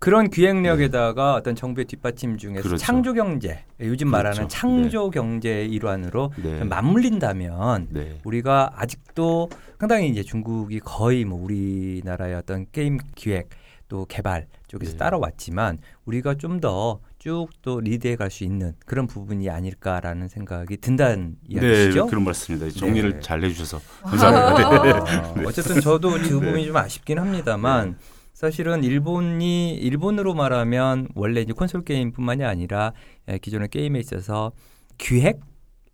[0.00, 2.62] 그런 기획력에다가 어떤 정부의 뒷받침 중에서 네.
[2.62, 2.84] 그렇죠.
[2.84, 4.48] 창조 경제, 요즘 말하는 그렇죠.
[4.48, 6.60] 창조 경제의 일환으로 네.
[6.60, 8.20] 좀 맞물린다면 네.
[8.24, 9.48] 우리가 아직도
[9.80, 13.48] 상당히 이제 중국이 거의 뭐 우리나라의 어떤 게임 기획
[13.88, 14.98] 또 개발 쪽에서 네.
[14.98, 21.36] 따라왔지만 우리가 좀 더 쭉 또 리드해 갈 수 있는 그런 부분이 아닐까라는 생각이 든다는
[21.48, 22.06] 네, 이야기시죠.
[22.06, 22.78] 그런 말씀입니다.
[22.78, 23.20] 정리를 네.
[23.20, 24.82] 잘 해주셔서 감사합니다.
[25.34, 25.42] 네.
[25.42, 27.98] 어, 어쨌든 저도 그 부분이 좀 아쉽긴 합니다만
[28.34, 32.92] 사실은 일본이 일본으로 말하면 원래 이제 콘솔 게임뿐만이 아니라
[33.28, 34.52] 예, 기존의 게임에 있어서
[34.96, 35.40] 기획,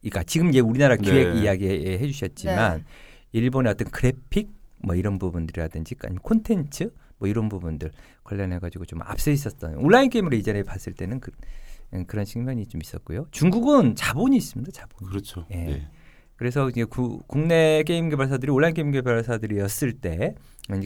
[0.02, 1.40] 그러니까 지금 이제 우리나라 기획 네.
[1.40, 2.84] 이야기 예, 해주셨지만
[3.32, 4.50] 일본의 어떤 그래픽
[4.82, 6.90] 뭐 이런 부분들이라든지 아니면 콘텐츠
[7.25, 7.90] 뭐 이런 부분들
[8.23, 11.31] 관련해 가지고 좀 앞서 있었던 온라인 게임으로 이전에 봤을 때는 그,
[11.95, 13.26] 음, 그런 측면이 좀 있었고요.
[13.31, 14.71] 중국은 자본이 있습니다.
[14.73, 15.09] 자본.
[15.09, 15.47] 그렇죠.
[15.50, 15.57] 예.
[15.57, 15.88] 네.
[16.37, 20.35] 그래서 이제 구- 국내 게임 개발사들이 온라인 게임 개발사들이었을 때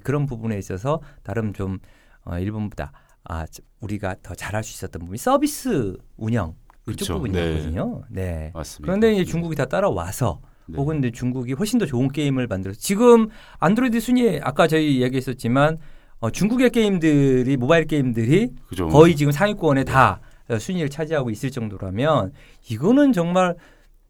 [0.04, 1.78] 그런 부분에 있어서 나름 좀
[2.24, 2.92] 어, 일본보다
[3.24, 6.54] 아 저- 우리가 더 잘할 수 있었던 부분이 서비스 운영
[6.88, 7.14] 이쪽 그쵸.
[7.14, 8.02] 부분이거든요.
[8.10, 8.52] 네.
[8.54, 8.86] 맞습니다.
[8.86, 10.76] 그런데 이제 중국이 다 따라와서 네.
[10.76, 15.78] 혹은 이제 중국이 훨씬 더 좋은 게임을 만들어서 지금 안드로이드 순위 아까 저희 얘기했었지만
[16.20, 18.88] 어, 중국의 게임들이 모바일 게임들이 그죠.
[18.88, 22.32] 거의 지금 상위권에 다 어, 순위를 차지하고 있을 정도라면
[22.70, 23.54] 이거는 정말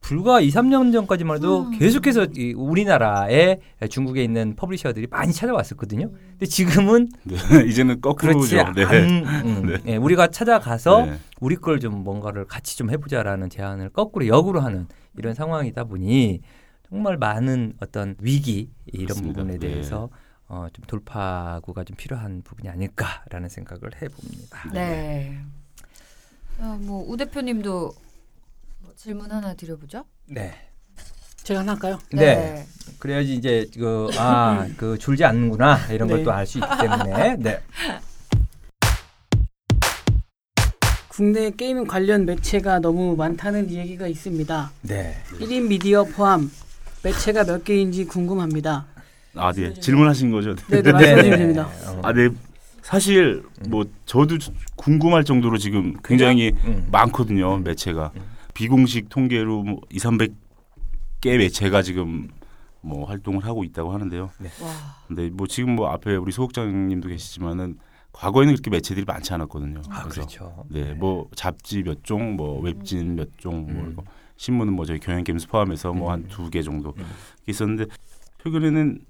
[0.00, 1.76] 불과 2, 3년 전까지만 해도 음.
[1.76, 3.58] 계속해서 이 우리나라에
[3.90, 6.10] 중국에 있는 publisher들이 많이 찾아왔었거든요.
[6.30, 7.34] 근데 지금은 네.
[7.68, 8.56] 이제는 거꾸로죠.
[8.56, 8.84] 그렇지 네.
[8.84, 9.92] 않, 음, 네.
[9.92, 11.18] 예, 우리가 찾아가서 네.
[11.40, 16.40] 우리 걸 좀 뭔가를 같이 좀 해보자라는 제안을 거꾸로 역으로 하는 이런 상황이다 보니
[16.88, 19.40] 정말 많은 어떤 위기 이런 맞습니다.
[19.40, 19.68] 부분에 네.
[19.68, 20.08] 대해서
[20.48, 24.70] 어, 좀 돌파구가 좀 필요한 부분이 아닐까라는 생각을 해봅니다.
[24.72, 25.38] 네.
[26.58, 27.94] 어, 뭐우 대표님도
[28.80, 30.04] 뭐 질문 하나 드려보죠.
[30.26, 30.54] 네.
[31.42, 31.98] 제가 하나 할까요?
[32.12, 32.66] 네.
[32.98, 36.16] 그래야지 이제 그 아, 그 줄지 않는구나 이런 네.
[36.16, 37.60] 걸또 알 수 있기 때문에 네.
[41.08, 44.70] 국내 게임 관련 매체가 너무 많다는 얘기가 있습니다.
[44.82, 45.16] 네.
[45.40, 46.50] 1인 미디어 포함
[47.02, 48.86] 매체가 몇 개인지 궁금합니다.
[49.38, 49.72] 아, 네.
[49.74, 50.54] 질문하신 거죠.
[50.68, 51.68] 네, 네, 말씀해주시면 됩니다.
[51.86, 52.28] 어, 아, 네.
[52.82, 54.38] 사실 뭐 저도
[54.76, 56.88] 궁금할 정도로 지금 굉장히 음.
[56.90, 57.56] 많거든요.
[57.56, 57.64] 음.
[57.64, 58.22] 매체가 음.
[58.54, 62.28] 비공식 통계로 뭐 2, 300개 매체가 지금
[62.80, 64.30] 뭐 활동을 하고 있다고 하는데요.
[64.62, 64.70] 와.
[65.06, 67.78] 근데 뭐 지금 뭐 앞에 우리 소극장님도 계시지만은
[68.12, 69.82] 과거에는 그렇게 매체들이 많지 않았거든요.
[69.90, 70.64] 아, 그래서 그렇죠.
[70.70, 73.90] 네, 뭐 잡지 몇 종, 뭐 웹진 몇 종, 뭐 음.
[73.92, 74.02] 이거
[74.36, 76.28] 신문은 뭐 저희 경향 게임스 포함해서 뭐한 음.
[76.28, 77.04] 두개 정도 음.
[77.46, 77.84] 있었는데
[78.42, 79.00] 최근에는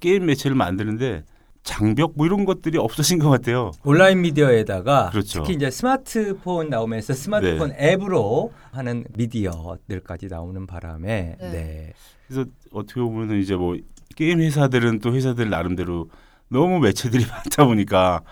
[0.00, 1.22] 게임 매체를 만드는데
[1.62, 3.70] 장벽 뭐 이런 것들이 없어진 것 같아요.
[3.84, 5.40] 온라인 미디어에다가 그렇죠.
[5.42, 11.50] 특히 이제 스마트폰 나오면서 스마트폰 앱으로 하는 미디어들까지 나오는 바람에 네.
[11.52, 11.92] 네.
[12.26, 13.76] 그래서 어떻게 보면은 이제 뭐
[14.16, 16.08] 게임 회사들은 또 회사들 나름대로
[16.48, 18.22] 너무 매체들이 많다 보니까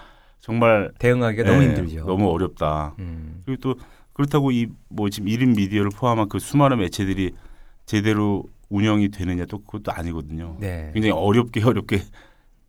[0.41, 2.07] 정말 대응하기가 너무 예, 힘들죠.
[2.07, 2.95] 너무 어렵다.
[2.99, 3.43] 음.
[3.45, 3.75] 그리고 또
[4.15, 7.33] 그렇다고 이 뭐 지금 1인 미디어를 포함한 그 수많은 매체들이
[7.85, 10.57] 제대로 운영이 되느냐 또 그것도 아니거든요.
[10.61, 10.91] 네.
[10.93, 12.03] 굉장히 어렵게 어렵게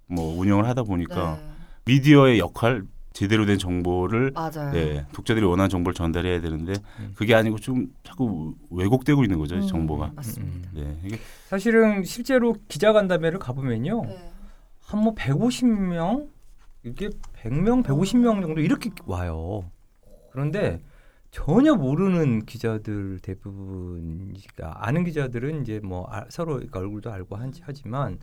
[0.07, 1.49] 뭐 운영을 하다 보니까 네.
[1.85, 4.71] 미디어의 역할 제대로 된 정보를 맞아요.
[4.75, 7.13] 예, 독자들이 원하는 정보를 전달해야 되는데 음.
[7.15, 10.11] 그게 아니고 좀 자꾸 왜곡되고 있는 거죠 음, 정보가.
[10.15, 10.69] 맞습니다.
[10.69, 10.75] 음.
[10.75, 14.03] 네, 이게 사실은 실제로 기자 간담회를 가보면요.
[14.05, 14.31] 네.
[14.81, 16.27] 한뭐 150명
[16.83, 17.09] 이게
[17.41, 19.69] 100명, 150명 정도 이렇게 와요.
[20.31, 20.81] 그런데
[21.31, 28.19] 전혀 모르는 기자들 대부분이가 아는 기자들은 이제 뭐 아- 서로 그러니까 얼굴도 알고 한- 하지만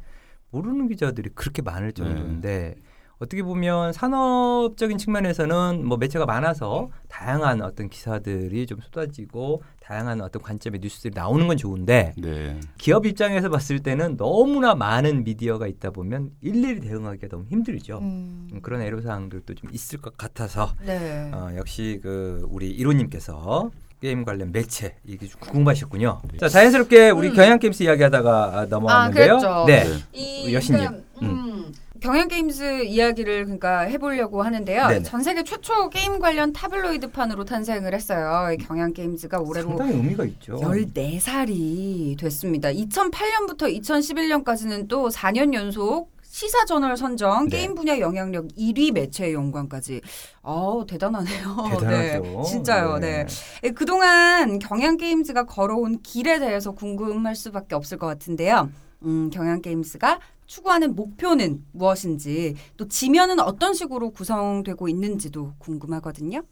[0.50, 2.74] 모르는 기자들이 그렇게 많을 정도인데
[3.18, 10.80] 어떻게 보면 산업적인 측면에서는 뭐 매체가 많아서 다양한 어떤 기사들이 좀 쏟아지고 다양한 어떤 관점의
[10.80, 12.60] 뉴스들이 나오는 건 좋은데 네.
[12.76, 17.98] 기업 입장에서 봤을 때는 너무나 많은 미디어가 있다 보면 일일이 대응하기가 너무 힘들죠.
[17.98, 18.48] 음.
[18.52, 21.30] 음, 그런 애로사항들도 좀 있을 것 같아서 네.
[21.32, 23.70] 어, 역시 그 우리 이로님께서
[24.02, 26.20] 게임 관련 매체 이게 좀 궁금하셨군요.
[26.38, 27.34] 자 자연스럽게 우리 음.
[27.34, 29.38] 경향 게임즈 이야기하다가 넘어왔는데요.
[29.38, 29.64] 그랬죠.
[29.66, 29.84] 네.
[29.84, 29.98] 네.
[30.12, 30.84] 이 여신님.
[30.84, 34.88] 그러니까, 음, 경향 게임즈 이야기를 그러니까 해보려고 하는데요.
[34.88, 35.02] 네네.
[35.02, 38.52] 전 세계 최초 게임 관련 타블로이드판으로 탄생을 했어요.
[38.52, 40.56] 이 경향 게임즈가 올해로 상당히 의미가 있죠.
[40.56, 42.70] 14살이 됐습니다.
[42.70, 47.56] 2008년부터 2011년까지는 또 4년 연속 시사 저널 선정 네.
[47.56, 50.02] 게임 분야 영향력 1위 매체의 영광까지.
[50.42, 51.56] 어 대단하네요.
[51.80, 51.86] 대단하죠.
[52.22, 52.98] 네, 진짜요.
[52.98, 53.26] 네.
[53.64, 58.70] 예, 그동안 경향 게임즈가 걸어온 길에 대해서 궁금할 수밖에 없을 것 같은데요.
[59.04, 66.42] 음, 경향 게임즈가 추구하는 목표는 무엇인지 또 지면은 어떤 식으로 구성되고 있는지도 궁금하거든요.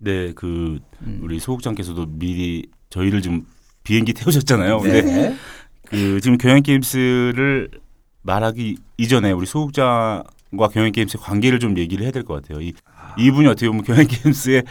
[0.00, 1.20] 네, 그 음.
[1.22, 3.46] 우리 소국장께서도 미리 저희를 좀
[3.84, 4.80] 비행기 태우셨잖아요.
[4.80, 5.36] 근데 네.
[5.86, 7.70] 그 지금 경영 게임스를
[8.22, 12.60] 말하기 이전에 우리 소국장과 경영 게임스의 관계를 좀 얘기를 해야 될 것 같아요.
[12.60, 12.72] 이
[13.18, 14.64] 이분이 어떻게 보면 경영 게임스를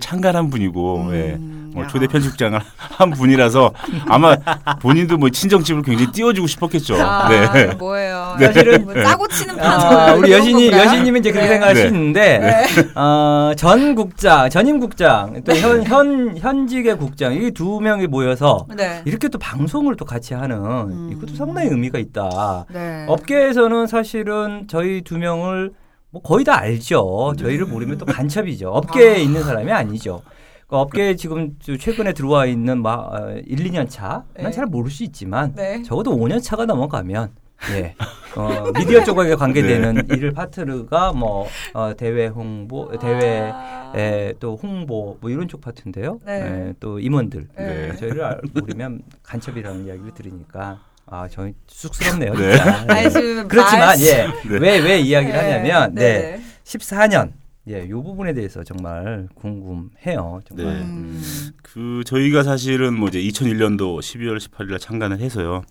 [0.00, 1.34] 창간한 분이고 예.
[1.38, 1.86] 음, 뭐 야.
[1.88, 3.72] 초대 편집장을 한 분이라서
[4.08, 4.36] 아마
[4.80, 6.96] 본인도 뭐 친정집을 굉장히 띄워주고 싶었겠죠.
[7.00, 7.66] 아, 네.
[7.74, 8.36] 뭐예요?
[8.38, 8.46] 네.
[8.46, 9.66] 사실은 뭐 짜고 치는 판.
[9.66, 10.70] 아, 우리 여신이.
[10.72, 11.52] 여신님은 이제 그렇게 네.
[11.54, 11.88] 생각할 수 네.
[11.88, 18.66] 있는데 어, 전 국장, 전임 국장, 또 현 현 현직의 국장 이 두 명이 모여서
[18.76, 19.02] 네.
[19.04, 21.10] 이렇게 또 방송을 또 같이 하는 음.
[21.12, 22.66] 이것도 상당히 의미가 있다.
[22.72, 23.04] 네.
[23.08, 25.72] 업계에서는 사실은 저희 두 명을
[26.10, 27.34] 뭐 거의 다 알죠.
[27.38, 28.70] 저희를 모르면 또 간첩이죠.
[28.70, 29.16] 업계에 아.
[29.16, 30.22] 있는 사람이 아니죠.
[30.66, 34.50] 그 업계에 지금 저 최근에 들어와 있는 막 어, 1, 2년 차는 네.
[34.50, 35.82] 잘 모를 수 있지만 네.
[35.82, 37.30] 적어도 5년 차가 넘어가면
[37.76, 37.94] 예.
[38.36, 43.92] 어, 미디어 쪽에 관계되는 일을 파트너가 뭐 어, 대외 홍보, 대외 아.
[43.96, 46.20] 에, 또 홍보 뭐 이런 쪽 파트인데요.
[46.24, 46.68] 네.
[46.68, 47.96] 예, 또 임원들 네.
[47.96, 50.78] 저희를 알- 모르면 간첩이라는 이야기를 들으니까
[51.10, 52.34] 아 저희 쑥스럽네요.
[52.34, 52.56] 네.
[52.88, 54.26] 아니, 지금 그렇지만 말- 예.
[54.48, 54.58] 네.
[54.58, 55.38] 왜왜 이야기를 네.
[55.52, 56.36] 하냐면 네.
[56.36, 56.42] 네.
[56.64, 57.32] 14년
[57.68, 60.40] 예, 요 부분에 대해서 정말 궁금해요.
[60.48, 60.66] 정말.
[60.66, 60.80] 네.
[60.82, 61.52] 음.
[61.62, 65.62] 그 저희가 사실은 뭐 이제 2001년도 12월 18일에 창간을 해서요.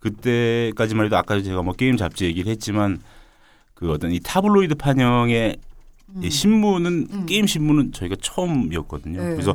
[0.00, 2.98] 그때까지만 해도 아까 제가 뭐 게임 잡지 얘기를 했지만
[3.74, 5.56] 그 어떤 이 타블로이드 판형의
[6.16, 6.24] 음.
[6.24, 7.26] 이 신문은 음.
[7.26, 9.22] 게임 신문은 저희가 처음이었거든요.
[9.22, 9.30] 네.
[9.32, 9.54] 그래서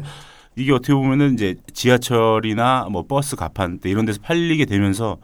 [0.56, 5.18] 이게 어떻게 보면은 이제 지하철이나 뭐 버스 가판대 이런 데서 팔리게 되면서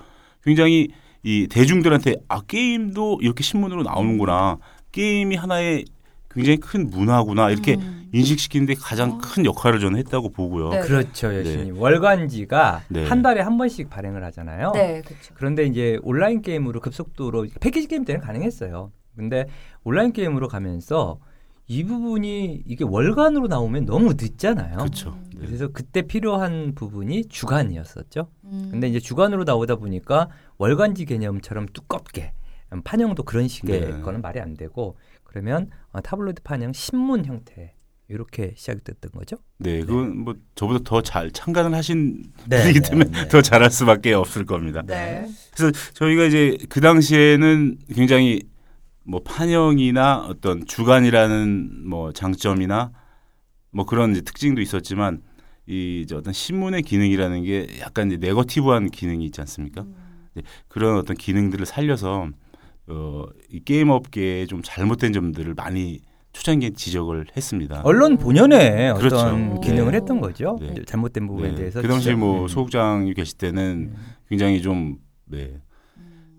[0.43, 0.89] 굉장히
[1.23, 4.57] 이 대중들한테 아 게임도 이렇게 신문으로 나오는구나
[4.91, 5.85] 게임이 하나의
[6.29, 8.07] 굉장히 큰 문화구나 이렇게 음.
[8.13, 9.17] 인식시키는데 가장 어.
[9.21, 10.69] 큰 역할을 저는 했다고 보고요.
[10.69, 10.79] 네.
[10.81, 11.79] 그렇죠, 여신님.
[11.79, 13.05] 월간지가 네.
[13.05, 14.71] 한 달에 한 번씩 발행을 하잖아요.
[14.73, 15.33] 네, 그렇죠.
[15.33, 18.91] 그런데 이제 온라인 게임으로 급속도로 패키지 게임 때는 가능했어요.
[19.15, 19.45] 근데
[19.83, 21.19] 온라인 게임으로 가면서
[21.67, 24.77] 이 부분이 이게 월간으로 나오면 너무 늦잖아요.
[24.77, 25.19] 그렇죠.
[25.36, 25.45] 네.
[25.45, 28.30] 그래서 그때 필요한 부분이 주간이었었죠.
[28.45, 28.69] 음.
[28.71, 32.32] 근데 이제 주간으로 나오다 보니까 월간지 개념처럼 두껍게
[32.73, 34.01] 음, 판형도 그런 식의 네.
[34.01, 37.73] 거는 말이 안 되고 그러면 어, 타블로이드 판형 신문 형태
[38.10, 39.36] 이렇게 시작이 됐던 거죠.
[39.58, 43.27] 네, 그건 뭐 저보다 더 잘 참관을 하신 네, 분이기 네, 때문에 네.
[43.27, 44.82] 더 잘할 수밖에 없을 겁니다.
[44.88, 45.27] 네.
[45.53, 48.43] 그래서 저희가 이제 그 당시에는 굉장히
[49.07, 52.91] 뭐 판형이나 어떤 주간이라는 뭐 장점이나
[53.71, 55.21] 뭐 그런 이제 특징도 있었지만
[55.65, 59.85] 이 이제 어떤 신문의 기능이라는 게 약간 이제 네거티브한 기능이 있지 않습니까?
[60.33, 62.29] 네, 그런 어떤 기능들을 살려서
[62.87, 66.01] 어, 이 게임 업계에 좀 잘못된 점들을 많이
[66.33, 67.81] 초창기에 지적을 했습니다.
[67.83, 69.15] 언론 본연의 그렇죠.
[69.17, 69.61] 어떤 네.
[69.63, 70.57] 기능을 했던 거죠.
[70.61, 70.83] 네.
[70.85, 72.19] 잘못된 부분에 네, 대해서 그 당시 지적.
[72.19, 72.47] 뭐 음.
[72.47, 73.95] 소국장이 계실 때는 음.
[74.29, 75.59] 굉장히 좀 네.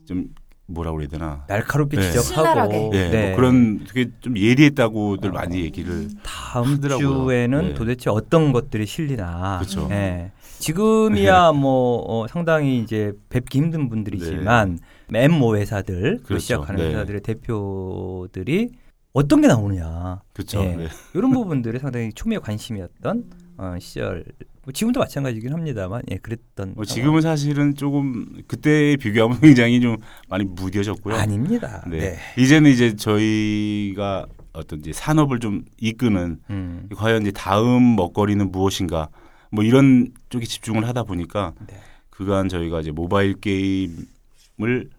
[0.07, 0.29] 좀
[0.69, 1.45] 뭐라 그래야 되나?
[1.49, 2.11] 날카롭게 네.
[2.13, 7.25] 지적하고 네, 뭐 그런 되게 좀 예리했다고들 많이 얘기를 다음 하더라고요.
[7.25, 7.75] 주에는 네.
[7.75, 9.59] 도대체 어떤 것들이 실리나.
[9.61, 9.89] 그렇죠.
[9.91, 10.31] 예.
[10.59, 14.79] 지금이야 뭐 어, 상당히 이제 뵙기 힘든 분들이지만
[15.13, 16.23] 엠모 회사들 로 네.
[16.23, 16.41] 그렇죠.
[16.41, 16.91] 시작하는 네.
[16.91, 18.69] 회사들의 대표들이
[19.15, 20.61] 어떤 게 나오느냐 그렇죠.
[20.61, 20.77] 예.
[20.77, 20.89] 네.
[21.15, 23.25] 이런 부분들이 상당히 초미의 관심이었던
[23.59, 24.25] 어, 시절.
[24.65, 26.75] 뭐 지금도 마찬가지긴 합니다만 예 그랬던.
[26.77, 29.97] 뭐 지금은 사실은 조금 그때에 비교하면 굉장히 좀
[30.29, 31.15] 많이 무뎌졌고요.
[31.17, 31.85] 아닙니다.
[31.89, 31.99] 네.
[31.99, 32.19] 네.
[32.37, 36.89] 이제는 이제 저희가 어떤 이제 산업을 좀 이끄는 음.
[36.95, 39.09] 과연 이제 다음 먹거리는 무엇인가
[39.51, 41.77] 뭐 이런 쪽에 집중을 하다 보니까 네.
[42.11, 44.91] 그간 저희가 이제 모바일 게임을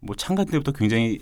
[0.00, 1.18] 뭐 창간 때부터 굉장히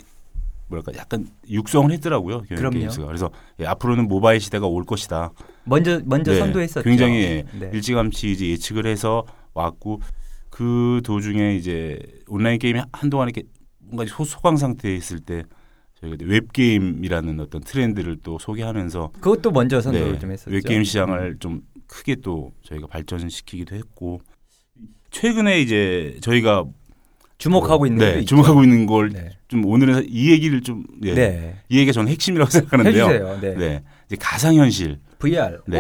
[0.68, 2.42] 뭐랄까 약간 육성을 했더라고요.
[2.42, 3.07] 게임스가.
[3.07, 5.31] 그래서 예, 앞으로는 모바일 시대가 올 것이다.
[5.64, 6.83] 먼저 먼저 네, 선도했었죠.
[6.88, 7.70] 굉장히 예, 네.
[7.72, 10.00] 일찌감치 이제 예측을 해서 왔고
[10.50, 11.98] 그 도중에 이제
[12.29, 13.46] 온라인 게임이 한동안 이렇게
[13.79, 15.42] 뭔가 소, 소강 상태에 있을 때
[16.00, 20.50] 저희가 이제 웹게임이라는 어떤 트렌드를 또 소개하면서 그것도 먼저 선도를 네, 좀 했었죠.
[20.50, 24.20] 웹 게임 시장을 좀 크게 또 저희가 발전시키기도 했고
[25.11, 26.64] 최근에 이제 저희가
[27.44, 28.28] 주목하고 있는 네, 게 있죠.
[28.37, 29.62] 주목하고 있는 걸좀 네.
[29.66, 31.54] 오늘은 이 얘기를 좀 네, 네.
[31.68, 33.04] 이 얘기가 저는 핵심이라고 생각하는데요.
[33.04, 33.38] 해주세요.
[33.42, 33.54] 네.
[33.54, 33.83] 네.
[34.07, 35.59] 이제 가상현실, VR.
[35.66, 35.78] 네.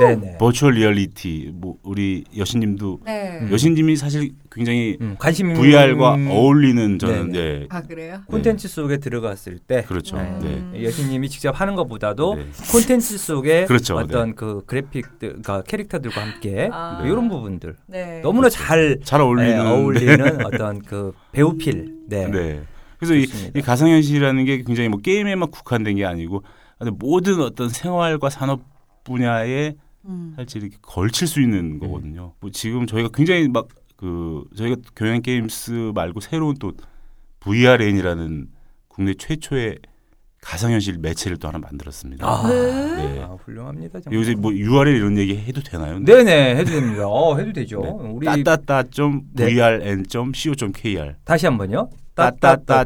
[0.00, 0.38] 네, 네.
[0.38, 3.38] virtual reality, 뭐 우리 여신님도 네.
[3.40, 3.52] 음.
[3.52, 7.66] 여신님이 사실 굉장히 음, 관심 VR과 음, 어울리는 저는 네, 네.
[7.70, 8.22] 아 그래요?
[8.26, 10.16] 콘텐츠 속에 들어갔을 때 그렇죠.
[10.16, 10.62] 네.
[10.72, 10.84] 네.
[10.84, 12.46] 여신님이 직접 하는 것보다도 네.
[12.72, 13.96] 콘텐츠 속에 그렇죠.
[13.96, 16.98] 어떤 그 그래픽들, 그러니까 캐릭터들과 함께 아.
[17.00, 18.20] 뭐 이런 부분들 네.
[18.22, 21.94] 너무나 잘잘 어울리는 네, 어울리는 어떤 그 배우 필.
[22.08, 22.28] 네.
[22.28, 22.62] 네.
[22.98, 23.58] 그래서 이, 좋습니다.
[23.58, 26.42] 이 가상현실이라는 게 굉장히 뭐 게임에만 국한된 게 아니고
[26.98, 28.62] 모든 어떤 생활과 산업
[29.04, 29.74] 분야에
[30.06, 30.32] 음.
[30.36, 32.34] 사실 이렇게 걸칠 수 있는 거거든요.
[32.40, 36.72] 뭐 지금 저희가 굉장히 막 그 저희가 경영 게임스 말고 새로운 또
[37.40, 38.48] VRN이라는
[38.88, 39.78] 국내 최초의
[40.42, 42.26] 가상현실 매체를 또 하나 만들었습니다.
[42.28, 42.96] 아, 네.
[42.96, 43.22] 네.
[43.22, 44.00] 아, 훌륭합니다.
[44.00, 44.20] 정말.
[44.20, 46.00] 요새 뭐 URL 이런 얘기 해도 되나요?
[46.00, 47.04] 네 네 해도 됩니다.
[47.08, 47.80] 어, 해도 되죠.
[47.80, 47.88] 네.
[48.10, 48.26] 우리
[50.04, 51.88] 따따따.vrn.co.kr 다시 한번요.
[52.14, 52.84] 따따따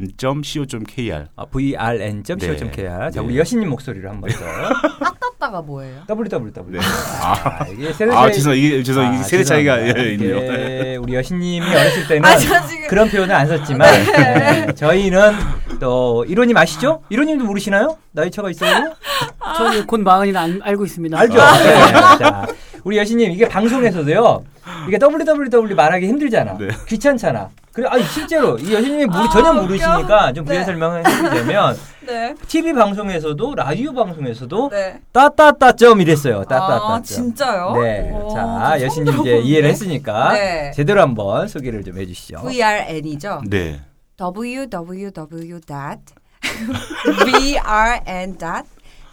[0.00, 3.10] .vrn.co.kr 아, vrn.co.kr.
[3.12, 3.40] 자, 우리 네.
[3.40, 4.38] 여신님 목소리를 한번 더.
[5.38, 6.02] 땄다가 뭐예요?
[6.08, 6.70] www.
[6.70, 6.78] 네.
[7.22, 9.80] 아, 이게 세대 아 차이- 죄송 이게 죄송 아, 이게 세대 차이가.
[9.82, 10.36] 예, 있네요.
[10.38, 12.36] 이게 우리 여신님이 어렸을 때는 아,
[12.88, 15.32] 그런 표현을 안 썼지만 네, 저희는
[15.80, 17.02] 또 이로님 아시죠?
[17.08, 17.96] 이로님도 모르시나요?
[18.12, 18.94] 나이 차가 있어요?
[19.56, 21.18] 저는 곧 마흔이나 안- 알고 있습니다.
[21.18, 21.34] 알죠?
[21.34, 21.40] 네.
[22.18, 22.46] 자,
[22.84, 24.44] 우리 여신님 이게 방송에서도요.
[24.88, 26.56] 이게 www 말하기 힘들잖아.
[26.58, 26.68] 네.
[26.88, 27.48] 귀찮잖아.
[27.72, 29.62] 그래, 아니 실제로 이 여신님이 아, 전혀 웃겨.
[29.62, 30.64] 모르시니까 좀 부연 네.
[30.64, 32.34] 설명을 해드리자면 네.
[32.48, 35.00] TV 방송에서도 라디오 방송에서도 네.
[35.12, 36.44] 따따따점 이랬어요.
[36.44, 36.90] 따따따점.
[36.90, 37.72] 아 진짜요?
[37.80, 38.10] 네.
[38.12, 39.70] 오, 자, 저 여신님 이제 이해를?
[39.70, 40.72] 했으니까 네.
[40.74, 42.42] 제대로 한번 소개를 좀 해주시죠.
[42.42, 43.42] VRN이죠.
[43.48, 43.80] 네.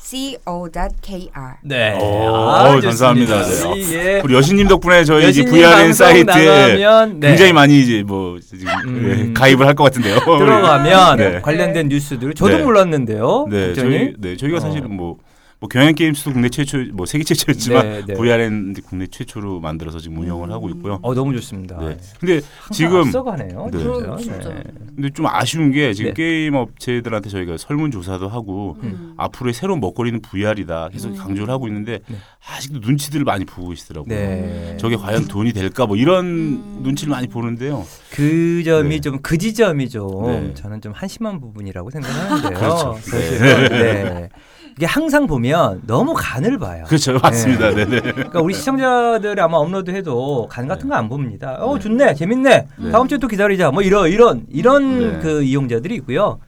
[0.08, 1.58] www.vrn.co.kr.
[1.64, 1.98] 네.
[2.00, 3.44] 오, 아, 어, 감사합니다.
[3.44, 3.80] 네.
[3.80, 7.28] 이게 우리 여신님 덕분에 저희 이제 여신님 VRN 사이트에 나가면, 네.
[7.30, 9.30] 굉장히 많이 이제 뭐 지금 음.
[9.30, 10.20] 예, 가입을 할 것 같은데요.
[10.20, 11.42] 들어가면 네.
[11.42, 12.64] 관련된 뉴스들 저도 네.
[12.64, 13.48] 몰랐는데요.
[13.50, 13.98] 네, 굉장히.
[13.98, 14.60] 저희 네 저희가 어.
[14.62, 15.18] 사실은 뭐.
[15.60, 18.14] 뭐 경향 게임스도 국내 최초, 뭐 세계 최초였지만 네, 네.
[18.14, 21.00] VRN 국내 최초로 만들어서 지금 운영을 하고 있고요.
[21.02, 21.78] 어 너무 좋습니다.
[21.80, 21.98] 네.
[22.20, 23.70] 근데 항상 지금 앞서가네요.
[23.72, 23.78] 네.
[23.80, 24.64] 네.
[24.96, 26.14] 근데 좀 아쉬운 게 지금 네.
[26.14, 29.16] 게임 업체들한테 저희가 설문 조사도 하고 음.
[29.18, 32.18] 앞으로의 새로운 먹거리는 VR이다 계속 강조를 하고 있는데 네.
[32.48, 34.14] 아직도 눈치들을 많이 보고 계시더라고요.
[34.16, 34.78] 네.
[34.80, 36.80] 저게 과연 돈이 될까 뭐 이런 음.
[36.84, 37.84] 눈치를 많이 보는데요.
[38.12, 39.00] 그 점이 네.
[39.00, 40.54] 좀그 지점이 좀 네.
[40.54, 42.54] 저는 좀 한심한 부분이라고 생각하는데요.
[42.60, 42.98] 그렇죠.
[43.02, 43.70] 사실은.
[43.70, 44.30] 네.
[44.78, 46.86] 이게 항상 보면 너무 간을 봐요.
[46.88, 47.72] 그렇죠, 맞습니다.
[47.74, 48.00] 네, 네.
[48.00, 51.54] 그러니까 우리 시청자들 아마 업로드해도 간 같은 거 안 봅니다.
[51.64, 52.68] 어 좋네, 재밌네.
[52.78, 52.92] 네.
[52.92, 53.72] 다음 주에 또 기다리자.
[53.72, 55.20] 뭐 이런 이런 이런 네.
[55.20, 56.40] 그 이용자들이 있고요.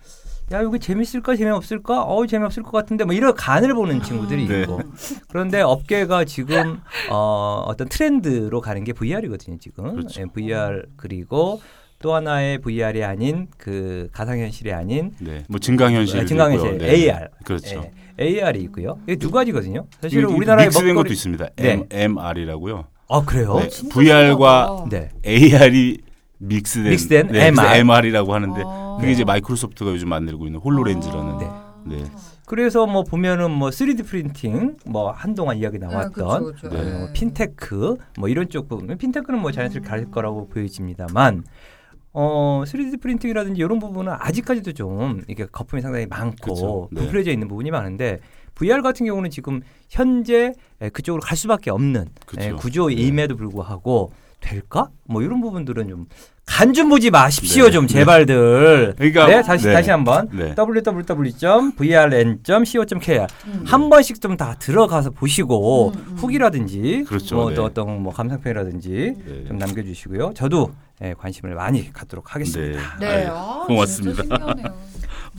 [0.52, 2.04] 야 이거 재밌을까 재미없을까?
[2.04, 4.62] 어 재미없을 것 같은데 뭐 이런 간을 보는 친구들이 네.
[4.62, 4.82] 있고
[5.28, 6.80] 그런데 업계가 지금
[7.12, 10.22] 어, 어떤 트렌드로 가는 게 VR이거든요 지금 그렇죠.
[10.22, 11.62] 예, VR 그리고
[12.02, 15.44] 또 하나의 VR이 아닌 그 가상현실이 아닌 네.
[15.50, 17.86] 뭐 증강현실, 아, 증강현실 AR 그렇죠.
[18.20, 19.00] 예, AR이 있고요.
[19.04, 19.86] 이게 두 가지거든요.
[20.02, 21.48] 사실은 이게 우리나라의 믹스된 먹거리 것도 있습니다.
[21.56, 21.72] 네.
[21.72, 22.86] M, MR이라고요.
[23.10, 23.60] 아 그래요?
[23.60, 23.70] 네.
[23.90, 24.86] VR과.
[24.90, 25.10] 네.
[25.26, 25.98] AR이
[26.38, 27.78] 믹스된, 믹스된 네, MR.
[27.78, 28.98] MR이라고 하는데 아.
[29.00, 31.48] 그게 이제 마이크로소프트가 요즘 만들고 있는 홀로렌즈라는 네.
[31.86, 32.04] 네.
[32.46, 36.70] 그래서 뭐 보면은 뭐 3D 프린팅 뭐 한동안 이야기 나왔던 아, 그쵸, 그쵸.
[36.70, 36.98] 네.
[36.98, 41.44] 뭐 핀테크 뭐 이런 쪽 부분 핀테크는 뭐 자연스럽게 갈 거라고 보여집니다만
[42.14, 46.90] 어 3D 프린팅이라든지 이런 부분은 아직까지도 좀 이게 거품이 상당히 많고.
[46.92, 47.02] 네.
[47.02, 48.20] 부풀려져 있는 부분이 많은데
[48.56, 52.42] VR 같은 경우는 지금 현재 에, 그쪽으로 갈 수밖에 없는 그쵸.
[52.42, 54.90] 에, 구조임에도 불구하고 될까?
[55.06, 56.08] 뭐 이런 부분들은 좀
[56.50, 57.72] 간 좀 보지 마십시오 네.
[57.72, 57.94] 좀 네.
[57.94, 58.96] 제발들.
[58.98, 59.74] 그러니까 네 다시 네.
[59.74, 60.56] 다시 한번 네.
[62.18, 63.64] www.vrn.co.kr 음.
[63.66, 66.16] 한 번씩 좀 다 들어가서 보시고 음, 음.
[66.18, 67.62] 후기라든지 그렇죠, 뭐또 네.
[67.62, 69.44] 어떤 뭐 감상평이라든지 네.
[69.48, 70.32] 좀 남겨 주시고요.
[70.34, 72.98] 저도 예, 관심을 많이 갖도록 하겠습니다.
[73.00, 73.08] 네.
[73.08, 73.28] 네.
[73.30, 74.24] 아, 고맙습니다.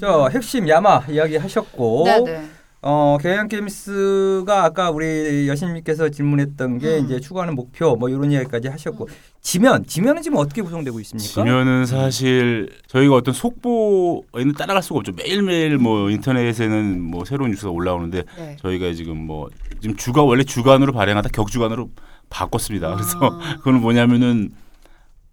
[0.01, 2.47] 자 핵심 야마 이야기 하셨고 네네.
[2.83, 7.05] 어 경영 게임스가 아까 우리 여신님께서 질문했던 게 음.
[7.05, 9.07] 이제 추구하는 목표 뭐 이런 이야기까지 하셨고
[9.43, 11.29] 지면 지면은 지금 어떻게 구성되고 있습니까?
[11.29, 15.13] 지면은 사실 저희가 어떤 속보에는 따라갈 수가 없죠.
[15.13, 18.57] 매일매일 뭐 인터넷에는 뭐 새로운 뉴스가 올라오는데 네.
[18.63, 19.51] 저희가 지금 뭐
[19.83, 21.91] 지금 주간 원래 주간으로 발행하다 격주간으로
[22.31, 22.95] 바꿨습니다.
[22.95, 23.57] 그래서 아.
[23.59, 24.53] 그건 뭐냐면은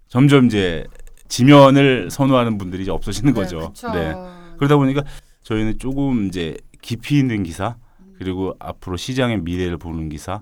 [0.08, 0.86] 점점 이제
[1.28, 3.70] 지면을 선호하는 분들이 이제 없어지는 거죠.
[3.74, 3.92] 그쵸.
[3.92, 4.14] 네.
[4.58, 5.04] 그러다 보니까
[5.44, 7.76] 저희는 조금 이제 깊이 있는 기사
[8.18, 10.42] 그리고 앞으로 시장의 미래를 보는 기사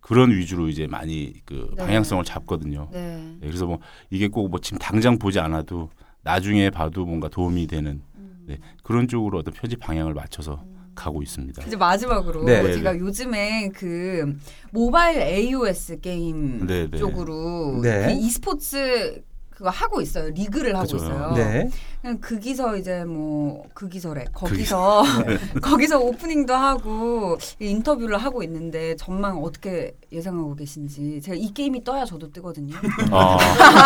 [0.00, 1.84] 그런 위주로 이제 많이 그 네.
[1.84, 2.88] 방향성을 잡거든요.
[2.92, 3.16] 네.
[3.40, 5.90] 네, 그래서 뭐 이게 꼭 뭐 지금 당장 보지 않아도
[6.22, 8.44] 나중에 봐도 뭔가 도움이 되는 음.
[8.46, 10.62] 네, 그런 쪽으로 어떤 편집 방향을 맞춰서
[10.96, 11.62] 가고 있습니다.
[11.64, 12.72] 이제 마지막으로 네.
[12.72, 14.36] 제가 네, 요즘에 그
[14.72, 16.98] 모바일 AOS 게임 네, 네.
[16.98, 18.06] 쪽으로 네.
[18.06, 19.22] 그 e스포츠
[19.56, 20.28] 그거 하고 있어요.
[20.34, 20.96] 리그를 하고 그죠.
[20.98, 21.32] 있어요.
[21.34, 21.70] 네.
[22.02, 24.26] 그냥 거기서 이제 뭐 거기서래.
[24.34, 25.38] 거기서 네.
[25.62, 32.30] 거기서 오프닝도 하고 인터뷰를 하고 있는데 전망 어떻게 예상하고 계신지 제가 이 게임이 떠야 저도
[32.32, 32.76] 뜨거든요.
[33.10, 33.38] 아,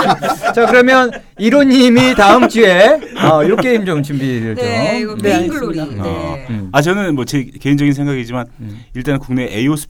[0.53, 4.65] 자 그러면 이로님이 다음 주에 어, 이 게임 좀 준비를 좀.
[4.65, 5.81] 네, 이거 네, Vainglory.
[5.81, 6.03] 알겠습니다.
[6.11, 6.47] 네.
[6.51, 6.69] 음.
[6.73, 8.81] 아 저는 뭐 제 개인적인 생각이지만 음.
[8.95, 9.87] 일단 국내 AOS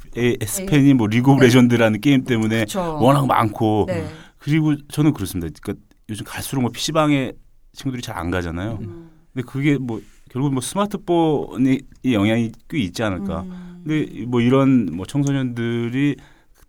[0.67, 1.47] 팬이 뭐 League of 네.
[1.47, 2.99] Legends라는 게임 때문에 그쵸.
[3.01, 4.05] 워낙 많고 네.
[4.41, 5.53] 그리고 저는 그렇습니다.
[5.63, 7.33] 그러니까 요즘 갈수록 뭐 PC방에
[7.73, 8.79] 친구들이 잘 안 가잖아요.
[8.81, 9.11] 음.
[9.33, 13.43] 근데 그게 뭐 결국 뭐 스마트폰이 이 영향이 꽤 있지 않을까.
[13.43, 13.83] 음.
[13.85, 16.17] 근데 뭐 이런 뭐 청소년들이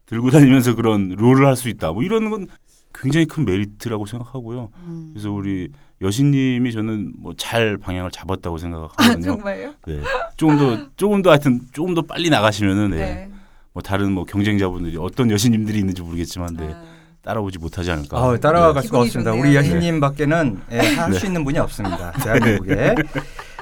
[0.05, 1.91] 들고 다니면서 그런 롤을 할 수 있다.
[1.91, 2.47] 뭐 이런 건
[2.93, 4.69] 굉장히 큰 메리트라고 생각하고요.
[4.83, 5.09] 음.
[5.13, 5.69] 그래서 우리
[6.01, 9.21] 여신님이 저는 뭐 잘 방향을 잡았다고 아 생각하거든요.
[9.23, 9.73] 정말요?
[9.87, 10.01] 네.
[10.35, 12.97] 조금 더 조금 더 하여튼 조금 더 빨리 나가시면은 네.
[12.97, 13.31] 네.
[13.73, 16.73] 뭐 다른 뭐 경쟁자분들이 어떤 여신님들이 있는지 모르겠지만 네.
[16.73, 16.83] 아.
[17.23, 18.17] 따라오지 못하지 않을까.
[18.17, 18.87] 아, 따라갈 네.
[18.87, 19.31] 수가 없습니다.
[19.31, 19.41] 좋네요.
[19.41, 19.55] 우리 네.
[19.57, 22.11] 여신님밖에는 예, 할수 있는 분이 없습니다.
[22.23, 22.95] 대한민국에.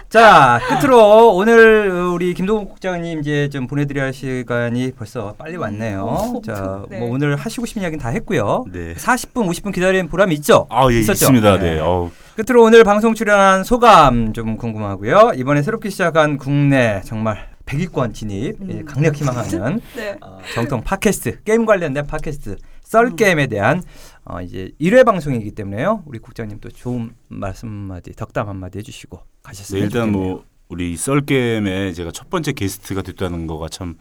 [0.07, 6.03] 자, 끝으로 오늘 우리 김동욱 국장님 이제 좀 보내드려야 할 시간이 벌써 빨리 왔네요.
[6.03, 6.99] 오, 자, 네.
[6.99, 8.65] 뭐 오늘 하시고 싶은 이야기는 다 했고요.
[8.71, 8.95] 네.
[8.95, 10.65] 40분, 50분 기다린 보람 있죠?
[10.71, 11.25] 아, 예, 있었죠?
[11.25, 11.59] 있습니다.
[11.59, 11.75] 네.
[11.75, 12.09] 네.
[12.35, 15.33] 끝으로 오늘 방송 출연한 소감 좀 궁금하고요.
[15.35, 18.67] 이번에 새롭게 시작한 국내 정말 100위권 진입 음.
[18.71, 20.15] 예, 강력 희망하는 네.
[20.21, 22.55] 어, 정통 팟캐스트 게임 관련된 팟캐스트
[22.89, 23.83] 썰 게임에 대한
[24.25, 26.01] 어, 이제 1회 방송이기 때문에요.
[26.07, 30.33] 우리 국장님 또 좋은 말씀 한마디 덕담 한마디 해주시고 네, 가셨으면 일단 좋겠네요.
[30.33, 33.95] 뭐 우리 썰게임에 제가 첫 번째 게스트가 됐다는 거가 참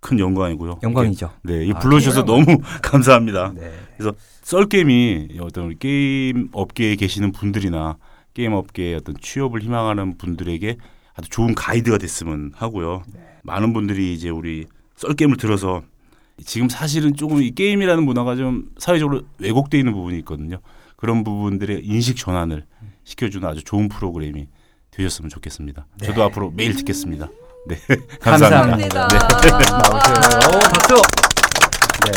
[0.00, 0.80] 큰 영광이고요.
[0.82, 1.30] 영광이죠.
[1.44, 3.54] 네, 이 아, 불러주셔서 게임은- 너무 감사합니다.
[3.54, 3.72] 네.
[4.42, 7.96] 썰게임이 어떤 우리 게임 업계에 계시는 분들이나
[8.34, 10.76] 게임 업계에 어떤 취업을 희망하는 분들에게
[11.14, 13.02] 아주 좋은 가이드가 됐으면 하고요.
[13.44, 15.82] 많은 분들이 이제 우리 썰게임을 들어서
[16.44, 20.58] 지금 사실은 조금 이 게임이라는 문화가 좀 사회적으로 왜곡돼 있는 부분이 있거든요.
[20.96, 22.64] 그런 부분들의 인식 전환을
[23.04, 24.48] 시켜주는 아주 좋은 프로그램이
[24.90, 25.86] 되셨으면 좋겠습니다.
[26.02, 27.28] 저도 앞으로 매일 듣겠습니다.
[27.68, 27.76] 네,
[28.20, 28.88] 감사합니다.
[28.88, 29.08] 감사합니다.
[29.08, 29.18] 네.
[29.70, 30.48] 나오셔요.
[30.48, 30.94] 오, 박수.
[32.04, 32.10] 네.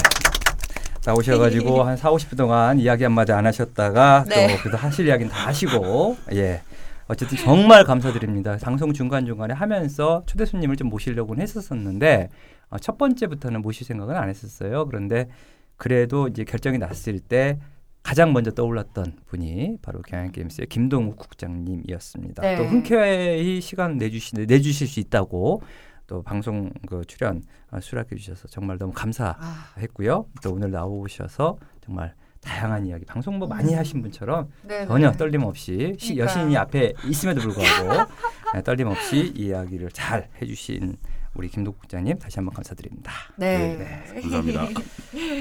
[1.05, 4.47] 나오셔가지고 한 4, 50분 동안 이야기 한마디 안 하셨다가 네.
[4.47, 6.61] 또 그래도 하실 이야기는 다 하시고 예.
[7.07, 8.57] 어쨌든 정말 감사드립니다.
[8.57, 12.29] 방송 중간중간에 하면서 초대 손님을 좀 모시려고는 했었었는데
[12.69, 14.85] 어, 첫 번째부터는 모실 생각은 안 했었어요.
[14.85, 15.29] 그런데
[15.77, 17.59] 그래도 이제 결정이 났을 때
[18.03, 22.41] 가장 먼저 떠올랐던 분이 바로 경향게임스의 김동욱 국장님이었습니다.
[22.41, 22.55] 네.
[22.55, 25.61] 또 흔쾌히 시간 내주시, 내주실 수 있다고
[26.07, 27.41] 또 방송 그 출연
[27.71, 30.25] 어, 수락해 주셔서 정말 너무 감사했고요.
[30.29, 35.17] 아, 또 오늘 나오셔서 정말 다양한 이야기 방송 뭐 많이 하신 분처럼 네, 전혀 네.
[35.17, 36.23] 떨림 없이 시- 그러니까요.
[36.41, 38.11] 여신이 앞에 있음에도 불구하고
[38.55, 40.95] 네, 떨림 없이 이야기를 잘 해주신
[41.33, 43.11] 우리 김동 국장님 다시 한번 감사드립니다.
[43.35, 43.77] 네.
[44.21, 44.65] 감사합니다.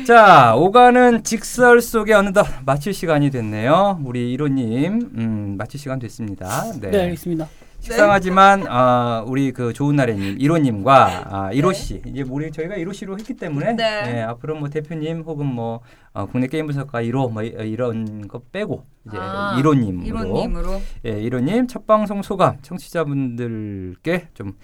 [0.07, 4.01] 자 오가는 직설 속에 어느덧 마칠 시간이 됐네요.
[4.05, 6.73] 우리 이로님 음, 마칠 시간 됐습니다.
[6.81, 7.49] 네, 알겠습니다.
[7.91, 13.17] 식상하지만 아, 우리 그 좋은 날에님 이로님과 아, 이로 씨 이제 우리 저희가 이로 씨로
[13.19, 14.03] 했기 때문에 네.
[14.17, 15.81] 예, 앞으로 뭐 대표님 혹은 뭐
[16.13, 20.81] 어, 국내 게임 분석가 이로 뭐 이- 이런 거 빼고 이제 아, 이로님으로 이로님으로.
[21.07, 24.55] 예, 이로님 첫 방송 소감 청취자분들께 좀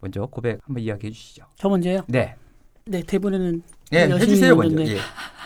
[0.00, 1.44] 먼저 고백 한번 이야기해 주시죠.
[1.56, 2.00] 저 먼저요.
[2.08, 2.34] 네,
[2.86, 4.82] 네, 대본에는 예, 여신이 해주세요 먼저.
[4.86, 4.96] 예.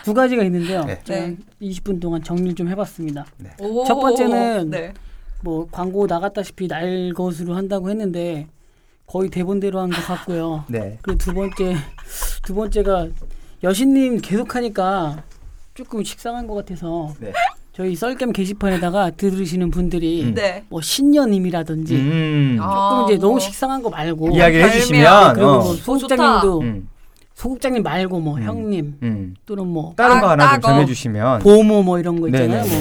[0.03, 0.85] 두 가지가 있는데요.
[0.85, 0.99] 네.
[1.05, 1.35] 네.
[1.61, 3.25] 20분 동안 정리를 좀 해봤습니다.
[3.59, 3.83] 오.
[3.83, 4.93] 첫 번째는 네.
[5.41, 8.47] 뭐 광고 나갔다시피 날 것으로 한다고 했는데
[9.05, 10.65] 거의 대본대로 한 것 같고요.
[10.69, 10.97] 네.
[11.01, 11.75] 그리고 두 번째
[12.43, 13.07] 두 번째가
[13.63, 15.23] 여신님 계속하니까
[15.73, 17.31] 조금 식상한 것 같아서 네.
[17.73, 20.33] 저희 썰겜 게시판에다가 들으시는 분들이 음.
[20.33, 20.63] 네.
[20.69, 22.57] 뭐 신녀님이라든지 음.
[22.59, 23.29] 아, 조금 이제 뭐.
[23.29, 24.75] 너무 식상한 거 말고 이야기를 별명.
[24.75, 25.63] 해주시면 그리고 어.
[25.63, 26.89] 뭐 소국장님도 음,
[27.35, 28.41] 소국장님 말고 뭐 음.
[28.43, 29.35] 형님 음.
[29.45, 30.73] 또는 뭐 다른 거 아, 하나 좀 따거.
[30.73, 32.61] 전해주시면 보모 뭐 이런 거 있잖아요.
[32.65, 32.79] 뭐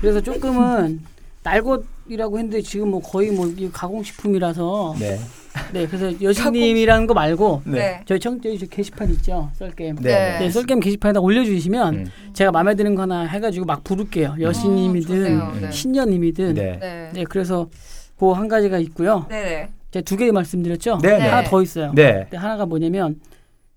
[0.00, 1.00] 그래서 조금은
[1.42, 5.18] 날것이라고 했는데 지금 뭐 거의 뭐 가공식품이라서 네.
[5.72, 7.72] 네 그래서 여신님이라는 거 말고 네.
[7.72, 8.02] 네.
[8.06, 10.38] 저희 청 저희 게시판 있죠 썰게임 네.
[10.38, 12.06] 네, 썰게임 게시판에다 올려주시면 음.
[12.32, 15.52] 제가 마음에 드는 거 하나 해가지고 막 부를게요 여신님이든 좋네요.
[15.60, 15.70] 네.
[15.70, 16.78] 신녀님이든 네.
[16.80, 17.10] 네.
[17.12, 17.24] 네.
[17.24, 17.68] 그래서
[18.18, 19.42] 그 한 가지가 있고요 네.
[19.42, 19.68] 네.
[19.90, 21.18] 제가 두 개 말씀드렸죠 네.
[21.18, 21.28] 네.
[21.28, 22.28] 하나 더 있어요 네.
[22.32, 23.20] 하나가 뭐냐면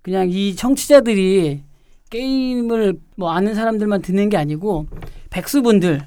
[0.04, 1.64] 그냥 이 청취자들이
[2.12, 4.86] 게임을 뭐 아는 사람들만 듣는 게 아니고
[5.32, 6.06] 백수분들도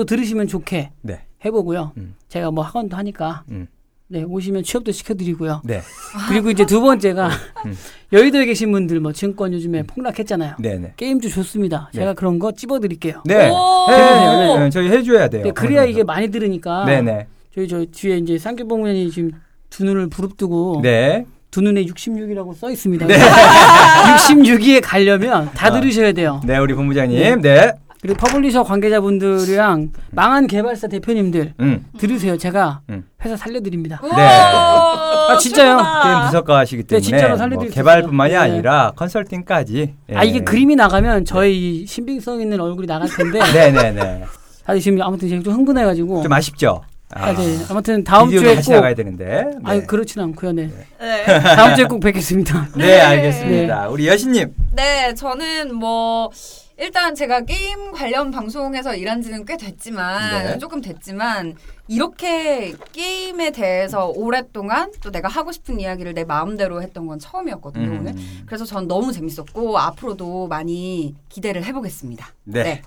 [0.00, 0.06] 음.
[0.06, 1.20] 들으시면 좋게 네.
[1.44, 1.92] 해보고요.
[1.96, 2.14] 음.
[2.28, 3.66] 제가 뭐 학원도 하니까 음.
[4.08, 5.62] 네, 오시면 취업도 시켜드리고요.
[5.64, 5.80] 네.
[6.28, 7.30] 그리고 이제 두 번째가
[7.64, 7.74] 음.
[8.12, 10.56] 여의도에 계신 분들 뭐 증권 요즘에 폭락했잖아요.
[10.58, 10.94] 네네.
[10.96, 11.90] 게임도 좋습니다.
[11.94, 12.00] 네.
[12.00, 13.22] 제가 그런 거 찝어드릴게요.
[13.24, 13.48] 네.
[13.48, 13.86] 오!
[13.90, 14.58] 해주세요.
[14.58, 15.44] 네, 저희 해줘야 돼요.
[15.44, 17.26] 네, 그래야 이게 많이 들으니까 네네.
[17.54, 19.32] 저희 저 뒤에 이제 쌍교봉면이 지금
[19.70, 21.24] 두 눈을 부릅뜨고 네.
[21.50, 23.06] 두 눈에 66이라고 써 있습니다.
[23.06, 23.14] 네.
[24.16, 25.70] 66위에 가려면 다 아.
[25.70, 26.40] 들으셔야 돼요.
[26.44, 27.40] 네, 우리 본부장님.
[27.42, 27.72] 네.
[28.02, 31.86] 그리고 publisher 관계자분들이랑 망한 개발사 대표님들 음.
[31.98, 32.36] 들으세요.
[32.36, 33.04] 제가 음.
[33.24, 34.00] 회사 살려드립니다.
[34.02, 34.22] 네.
[34.22, 35.76] 아, 진짜요?
[36.02, 38.44] 게임 분석가시기 때문에 네, 진짜로 뭐 살려드릴 수 개발뿐만이 있어요.
[38.44, 38.52] 네.
[38.52, 39.94] 아니라 컨설팅까지.
[40.10, 40.16] 예.
[40.16, 44.24] 아 이게 그림이 나가면 저희 신빙성 있는 얼굴이 나갈 텐데 네네네.
[44.66, 46.82] 사실 지금 아무튼 제가 좀 흥분해가지고 좀 아쉽죠.
[47.14, 47.58] 아, 네.
[47.68, 49.24] 아무튼 다음 주에 꼭 나가야 되는데.
[49.24, 49.58] 네.
[49.64, 50.52] 아유 그렇진 않고요.
[50.52, 50.70] 네.
[50.98, 51.24] 네.
[51.24, 52.68] 다음 주에 꼭 뵙겠습니다.
[52.76, 53.88] 네, 알겠습니다.
[53.88, 54.54] 우리 여신님.
[54.72, 56.30] 네, 저는 뭐
[56.78, 60.58] 일단 제가 게임 관련 방송에서 일한 지는 꽤 됐지만 네.
[60.58, 61.54] 조금 됐지만
[61.86, 67.98] 이렇게 게임에 대해서 오랫동안 또 내가 하고 싶은 이야기를 내 마음대로 했던 건 처음이었거든요, 음.
[68.00, 68.14] 오늘.
[68.46, 72.28] 그래서 전 너무 재밌었고 앞으로도 많이 기대를 해보겠습니다.
[72.44, 72.82] 네.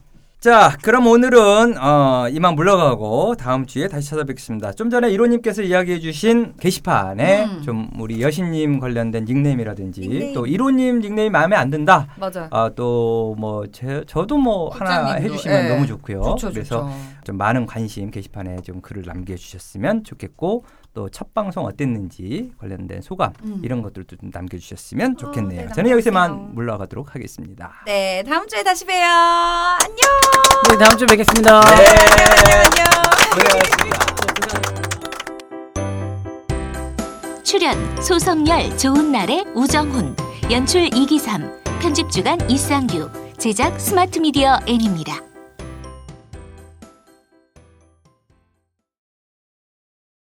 [0.46, 4.74] 자, 그럼 오늘은 어, 이만 물러가고 다음 주에 다시 찾아뵙겠습니다.
[4.74, 7.62] 좀 전에 이로님께서 이야기해주신 게시판에 음.
[7.64, 10.34] 좀 우리 여신님 관련된 닉네임이라든지 닉네임.
[10.36, 12.10] 또 이로님 닉네임 마음에 안 든다.
[12.20, 12.48] 맞아.
[12.52, 13.64] 아, 또뭐
[14.06, 15.70] 저도 뭐 하나 해주시면 예.
[15.70, 16.22] 너무 좋고요.
[16.22, 16.96] 좋죠, 그래서 좋죠.
[17.24, 20.64] 좀 많은 관심 게시판에 좀 글을 남겨주셨으면 좋겠고
[20.96, 23.60] 또 첫 방송 어땠는지 관련된 소감 음.
[23.64, 25.68] 이런 것들도 좀 남겨주셨으면 좋겠네요.
[25.68, 26.56] 네, 저는 여기서만.
[26.56, 27.74] 물러가도록 하겠습니다.
[27.86, 29.04] 네, 다음 주에 다시 봬요.
[29.06, 29.98] 안녕.
[30.70, 31.60] 네, 다음 주에 뵙겠습니다.
[31.60, 31.86] 네.
[32.66, 32.86] 안녕.
[33.34, 34.06] 고생하셨습니다.
[37.44, 40.16] 출연 소성열 좋은 날의 우정훈
[40.50, 45.25] 연출 이기삼 편집 주간 이상규 제작 스마트 미디어 N입니다.